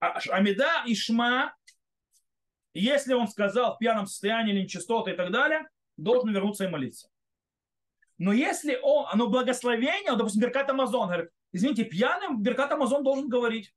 [0.00, 1.52] А, Амида и Шма
[2.78, 7.08] если он сказал в пьяном состоянии или нечистоты и так далее, должен вернуться и молиться.
[8.18, 13.74] Но если он, оно благословение, допустим, Беркат Амазон, говорит, извините, пьяным Беркат Амазон должен говорить.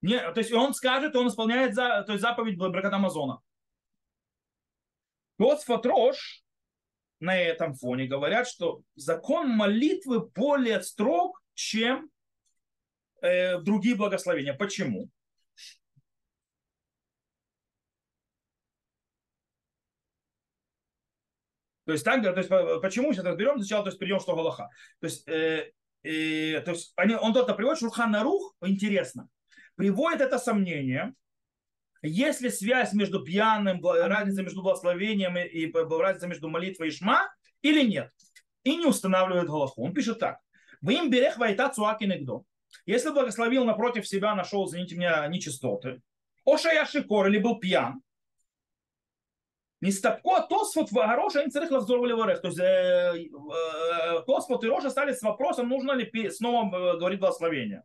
[0.00, 3.40] Не, то есть он скажет, он исполняет за, то есть заповедь Беркат Амазона.
[5.38, 6.44] Тот Фатрош
[7.20, 12.10] на этом фоне говорят, что закон молитвы более строг, чем
[13.22, 14.54] э, другие благословения.
[14.54, 15.08] Почему?
[21.84, 22.48] То есть, так, то есть
[22.80, 24.68] почему сейчас разберем сначала, то есть перейдем, что Галаха.
[25.00, 25.72] То есть, э,
[26.04, 29.28] э, то есть они, он только приводит Шурхан Рух, интересно,
[29.74, 31.14] приводит это сомнение,
[32.02, 37.32] есть ли связь между пьяным, разница между благословением и, и разница между молитвой и шма
[37.62, 38.10] или нет.
[38.64, 39.84] И не устанавливает Галаху.
[39.84, 40.38] Он пишет так.
[40.80, 42.44] Вы им берех вайта цуаки негдо.
[42.86, 46.02] Если благословил напротив себя, нашел, извините меня, нечистоты.
[46.44, 48.02] Оша я шикор или был пьян,
[49.82, 52.40] Нестапко Тосфот в Ароша они царих лавзор варех.
[52.40, 57.18] То есть э, э, Тосфот и Роша стали с вопросом, нужно ли снова э, говорить
[57.18, 57.82] благословение.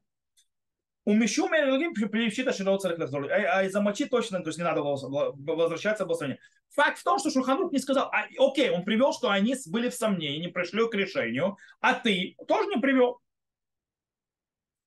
[1.05, 3.31] У Мишу другим привчита широт царих лавзор.
[3.31, 6.39] А из-за мочи точно, то есть не надо возвращаться в благословение.
[6.75, 9.95] Факт в том, что Шурханрух не сказал, а, окей, он привел, что они были в
[9.95, 13.21] сомнении, не пришли к решению, а ты тоже не привел.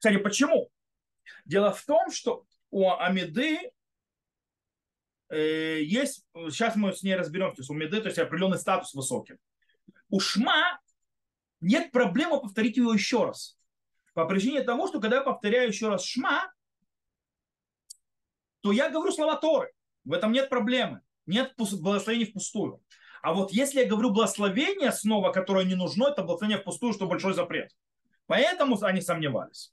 [0.01, 0.70] Кстати, почему?
[1.44, 3.70] Дело в том, что у Амиды
[5.30, 9.36] Э, есть, сейчас мы с ней разберемся, у меды, то есть определенный статус высокий.
[10.09, 10.80] У шма
[11.61, 13.57] нет проблемы повторить его еще раз.
[14.12, 16.53] По причине того, что когда я повторяю еще раз шма,
[18.61, 19.72] то я говорю слова Торы.
[20.05, 21.01] В этом нет проблемы.
[21.26, 22.82] Нет благословения впустую.
[23.22, 27.34] А вот если я говорю благословение снова, которое не нужно, это благословение впустую, что большой
[27.34, 27.70] запрет.
[28.26, 29.72] Поэтому они сомневались.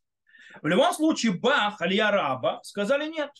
[0.61, 3.31] В любом случае Бах, Алия Раба сказали нет.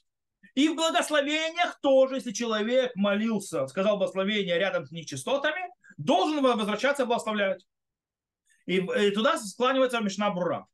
[0.55, 5.61] И в благословениях тоже, если человек молился, сказал благословение рядом с нечистотами,
[5.97, 7.65] должен возвращаться и благословлять.
[8.65, 10.67] И, и туда склонивается Мишна Бура.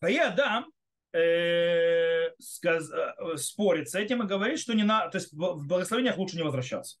[0.00, 0.72] Адам
[1.12, 2.90] э, сказ,
[3.36, 6.98] спорит с этим и говорит, что не на, то есть в благословениях лучше не возвращаться.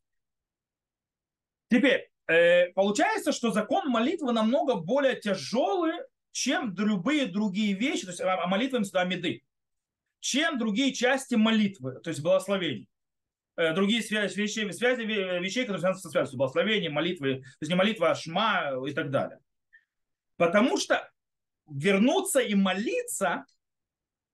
[1.70, 5.94] Теперь, э, получается, что закон молитвы намного более тяжелый,
[6.32, 9.42] чем любые другие вещи, то есть а, а молитва сюда меды,
[10.20, 12.88] чем другие части молитвы, то есть благословений.
[13.56, 17.76] Э, другие связи, вещи, связи вещей, которые связаны со связью, благословения, молитвы, то есть не
[17.76, 19.40] молитва, а шма и так далее.
[20.36, 21.10] Потому что
[21.66, 23.44] вернуться и молиться,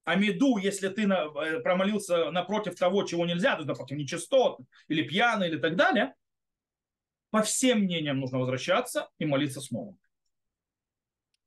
[0.05, 4.59] а меду, если ты на, э, промолился напротив того, чего нельзя, то есть напротив нечистот,
[4.88, 6.14] или пьяный, или так далее,
[7.35, 9.97] по всем мнениям нужно возвращаться и молиться снова.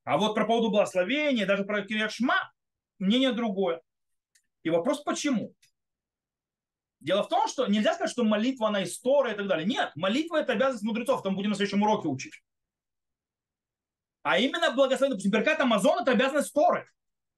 [0.04, 2.52] А вот про поводу благословения, даже про Кириашма,
[3.00, 3.82] мнение другое.
[4.64, 5.56] И вопрос почему?
[7.00, 9.66] Дело в том, что нельзя сказать, что молитва, она история и так далее.
[9.66, 12.34] Нет, молитва это обязанность мудрецов, там будем на следующем уроке учить.
[14.24, 16.86] А именно благословение, допустим, Беркат Амазон это обязанность Торы.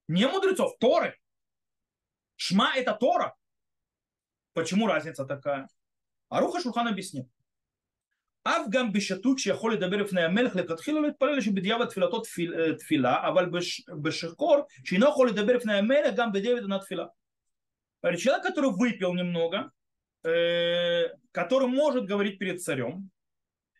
[0.07, 1.15] Не мудрецов, Торы.
[2.35, 3.35] Шма это Тора.
[4.53, 5.69] Почему разница такая?
[6.29, 7.29] Аруха Шурхан объяснил.
[8.48, 13.82] אף גם בשתות שיכול לדבר לפני המלך לכתחילה להתפלל שבדיעבד תפילתו תפיל, תפילה, אבל בש,
[14.02, 17.04] בשיכור שאינו יכול לדבר לפני המלך גם בדיעבד אינה תפילה.
[18.16, 19.70] Человек, который выпил немного,
[20.24, 23.08] э, который может говорить перед царем,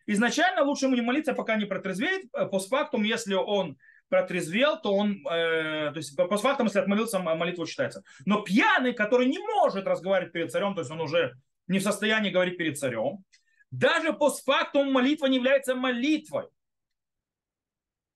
[0.07, 2.31] изначально лучше ему не молиться, пока не протрезвеет.
[2.51, 3.77] Постфактум, если он
[4.09, 8.03] протрезвел, то он, э, то есть постфактум, если отмолился, молитва считается.
[8.25, 11.35] Но пьяный, который не может разговаривать перед царем, то есть он уже
[11.67, 13.23] не в состоянии говорить перед царем,
[13.70, 16.48] даже постфактум молитва не является молитвой.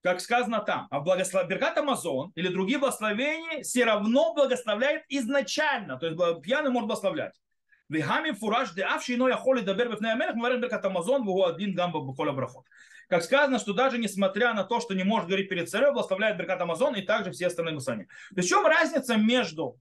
[0.03, 1.47] Как сказано там, а благослов...
[1.47, 5.99] Беркат Амазон или другие благословения все равно благословляет изначально.
[5.99, 7.41] То есть пьяный может благословлять.
[7.89, 11.75] Вегами фураж де авши но я холи дабер бифней амелех мварен беркат Амазон вгу один
[11.75, 12.67] гамба бухоля брахот.
[13.09, 16.61] Как сказано, что даже несмотря на то, что не может говорить перед царем, благословляет Беркат
[16.63, 18.05] Амазон и также все остальные мусани.
[18.05, 19.79] То есть в чем разница между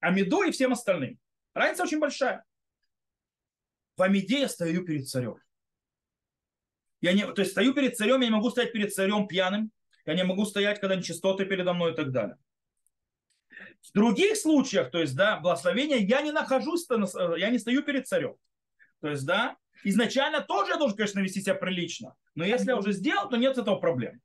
[0.00, 1.18] Амиду и всем остальным?
[1.54, 2.44] Разница очень большая
[3.96, 5.36] в Амиде я стою перед царем.
[7.00, 9.72] Я не, то есть стою перед царем, я не могу стоять перед царем пьяным,
[10.06, 12.36] я не могу стоять, когда нечистоты передо мной и так далее.
[13.82, 16.86] В других случаях, то есть, да, благословения, я не нахожусь,
[17.36, 18.36] я не стою перед царем.
[19.00, 22.14] То есть, да, изначально тоже я должен, конечно, вести себя прилично.
[22.34, 24.20] Но если я уже сделал, то нет этого проблем.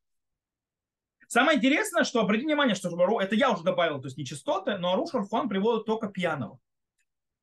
[1.26, 2.88] Самое интересное, что обратите внимание, что
[3.20, 6.58] это я уже добавил, то есть нечистоты, но Аруш Арфан приводит только пьяного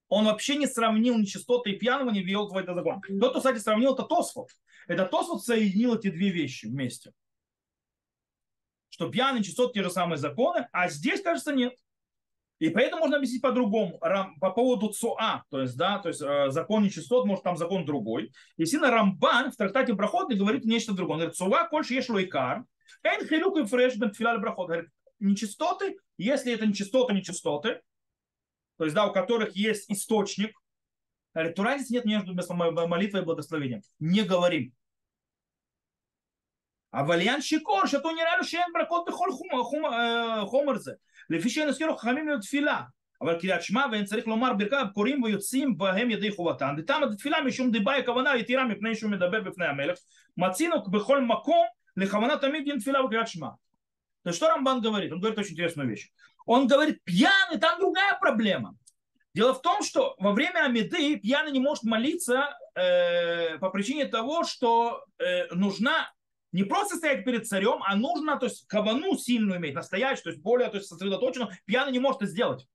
[0.07, 3.01] он вообще не сравнил нечистоты и пьяного, не ввел в этот закон.
[3.19, 4.49] Тот, кто, кстати, сравнил, это Тосфот.
[4.87, 7.11] Это Тосфот соединил эти две вещи вместе.
[8.89, 11.73] Что пьяный, нечистот те же самые законы, а здесь, кажется, нет.
[12.59, 13.99] И поэтому можно объяснить по-другому,
[14.39, 18.31] по поводу ЦОА, то есть, да, то есть э, закон нечистот, может там закон другой.
[18.55, 21.15] Естественно, Рамбан в трактате Брахот говорит нечто другое.
[21.15, 22.63] Он говорит, ЦОА, кольше ешь лойкар,
[23.03, 24.67] эн хилюк и фреш бен брахот.
[24.67, 24.89] Говорит,
[25.19, 27.81] нечистоты, если это нечистоты, нечистоты,
[28.76, 30.52] то есть, да, у которых есть источник,
[31.34, 32.34] Говорит, разницы нет между
[32.88, 33.82] молитвой и благословением.
[34.00, 34.72] Не говорим.
[36.92, 40.92] אבל עניין שיכור שאותו נראה לו שאין ברכות בכל חומר, חומר, חומר זה
[41.30, 42.82] לפי שאין הזכירו חכמים לתפילה
[43.22, 47.70] אבל קריאת שמע ואין צריך לומר ברכיו קוראים ויוצאים בהם ידי חובתן דתמה דתפילה משום
[47.70, 49.98] דיבה הכוונה יתירה מפני שהוא מדבר בפני המלך
[50.36, 51.66] מצינו בכל מקום
[51.96, 53.48] לכוונה תמיד דין תפילה וקריאת שמע
[54.22, 55.12] то что Рамбан говорит?
[55.12, 56.10] Он говорит очень интересную вещь.
[56.45, 58.77] Он говорит, пьяный, там другая проблема.
[59.33, 64.45] Дело в том, что во время Амиды пьяный не может молиться э, по причине того,
[64.45, 66.09] что э, нужна
[66.53, 70.41] не просто стоять перед царем, а нужно, то есть, кавану сильную иметь, настоящую, то есть,
[70.41, 71.51] более то есть, сосредоточенную.
[71.65, 72.65] Пьяный не может это сделать.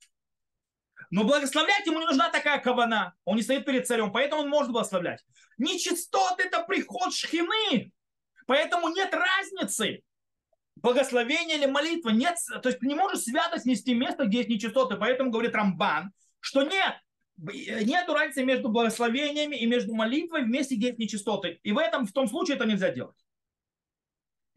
[1.11, 3.15] Но благословлять ему не нужна такая кавана.
[3.25, 5.25] Он не стоит перед царем, поэтому он может благословлять.
[5.57, 7.91] Нечистот– это приход шхины.
[8.47, 10.03] Поэтому нет разницы,
[10.83, 12.11] благословение или молитва.
[12.11, 14.97] Нет, то есть не можешь святость нести место, где есть нечистоты.
[14.97, 16.95] Поэтому говорит Рамбан, что нет,
[17.37, 21.61] нет разницы между благословениями и между молитвой вместе, где есть нечистоты.
[21.63, 23.17] И в этом, в том случае это нельзя делать.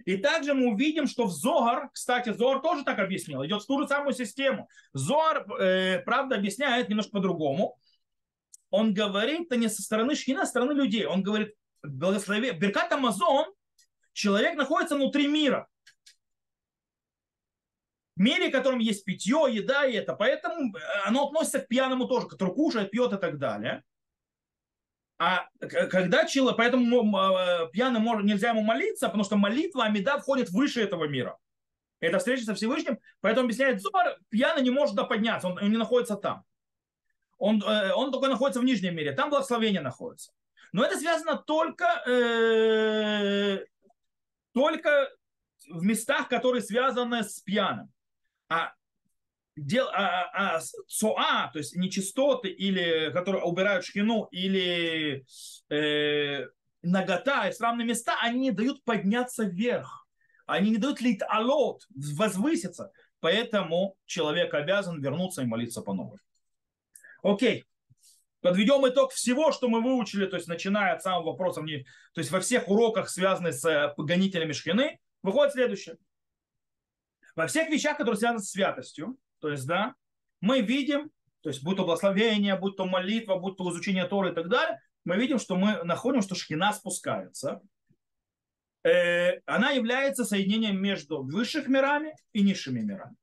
[0.05, 3.81] И также мы увидим, что в Зогар, кстати, Зогар тоже так объяснил, идет в ту
[3.81, 4.67] же самую систему.
[4.91, 7.77] Зогар, э, правда, объясняет немножко по-другому.
[8.69, 11.05] Он говорит, это не со стороны шхина, а со стороны людей.
[11.05, 11.53] Он говорит,
[11.83, 13.45] благослови, Беркат Амазон,
[14.13, 15.67] человек находится внутри мира.
[18.15, 20.13] Мире, в котором есть питье, еда и это.
[20.13, 23.83] Поэтому э, оно относится к пьяному тоже, который кушает, пьет и так далее.
[25.17, 30.81] А когда человек, поэтому э, пьяным нельзя ему молиться, потому что молитва Амида входит выше
[30.81, 31.37] этого мира.
[31.99, 36.15] Это встреча со Всевышним, поэтому объясняет Зубар, пьяный не может туда подняться, он, не находится
[36.15, 36.43] там.
[37.37, 40.33] Он, э, он только находится в нижнем мире, там благословение находится.
[40.73, 43.63] Но это связано только, э,
[44.53, 45.09] только
[45.69, 47.89] в местах, которые связаны с пьяным.
[48.53, 48.73] А
[49.55, 55.25] дел, а, а, а, соа, то есть нечистоты, или, которые убирают шхину, или
[55.69, 56.47] э,
[56.81, 60.07] нагота и срамные места, они не дают подняться вверх.
[60.45, 62.91] Они не дают лит алот, возвыситься.
[63.21, 66.19] Поэтому человек обязан вернуться и молиться по новой.
[67.21, 67.63] Окей.
[68.41, 72.41] Подведем итог всего, что мы выучили, то есть начиная от самого вопроса, то есть во
[72.41, 75.95] всех уроках, связанных с э, гонителями шхины, выходит следующее.
[77.35, 79.95] Во всех вещах, которые связаны с святостью, то есть, да,
[80.41, 81.09] мы видим,
[81.41, 84.79] то есть, будь то благословение, будь то молитва, будь то изучение Торы и так далее,
[85.03, 87.61] мы видим, что мы находим, что шхина спускается.
[88.83, 93.15] Э, она является соединением между высших мирами и низшими мирами.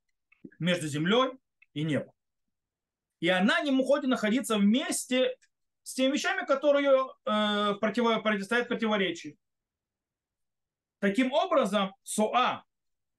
[0.58, 1.32] Между землей
[1.74, 2.12] и небом.
[3.20, 5.36] И она не может находиться вместе
[5.82, 9.36] с теми вещами, которые э, против, противостоят противоречию.
[10.98, 12.64] Таким образом, Соа,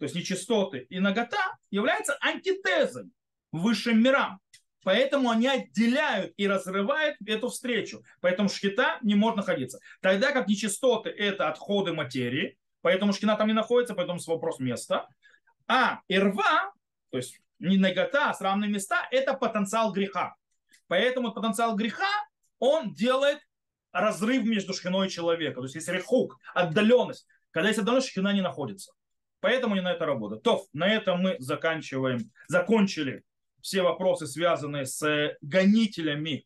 [0.02, 3.12] то есть нечистоты, и нагота являются антитезой
[3.52, 4.40] высшим мирам.
[4.84, 8.04] Поэтому они отделяют и разрывают эту встречу.
[8.20, 9.78] Поэтому шхита не может находиться.
[10.02, 15.08] Тогда как нечистоты– это отходы материи, поэтому шхина там не находится, поэтому вопрос места.
[15.68, 16.74] А ирва,
[17.12, 20.34] то есть не нагота, а срамные места– это потенциал греха.
[20.88, 22.10] Поэтому потенциал греха,
[22.58, 23.38] он делает
[23.92, 25.62] разрыв между шхиной и человеком.
[25.62, 27.28] То есть есть рехук, отдаленность.
[27.52, 28.94] Когда есть отдаленность, шхина не находится.
[29.42, 30.38] Поэтому не на это работа.
[30.38, 33.24] То, на этом мы заканчиваем, закончили
[33.62, 36.46] все вопросы, связанные с гонителями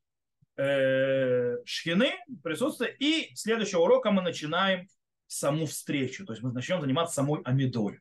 [0.58, 2.96] э, шхины, присутствия.
[2.98, 4.88] И следующего урока мы начинаем
[5.28, 6.26] саму встречу.
[6.26, 8.00] То есть мы начнем заниматься самой амидой.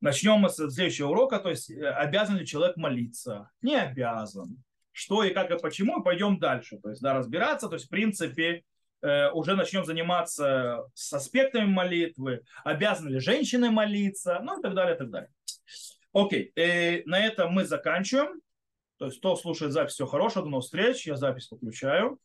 [0.00, 3.50] Начнем мы с следующего урока, то есть э, обязан ли человек молиться?
[3.62, 4.62] Не обязан.
[4.90, 6.78] Что и как и почему, и пойдем дальше.
[6.82, 8.71] То есть да, разбираться, то есть в принципе Э,
[9.02, 14.98] уже начнем заниматься с аспектами молитвы, обязаны ли женщины молиться, ну и так далее, и
[14.98, 15.30] так далее.
[16.12, 18.40] Окей, и на этом мы заканчиваем.
[18.98, 22.18] То есть, кто слушает запись, все хорошо, до новых встреч, я запись выключаю.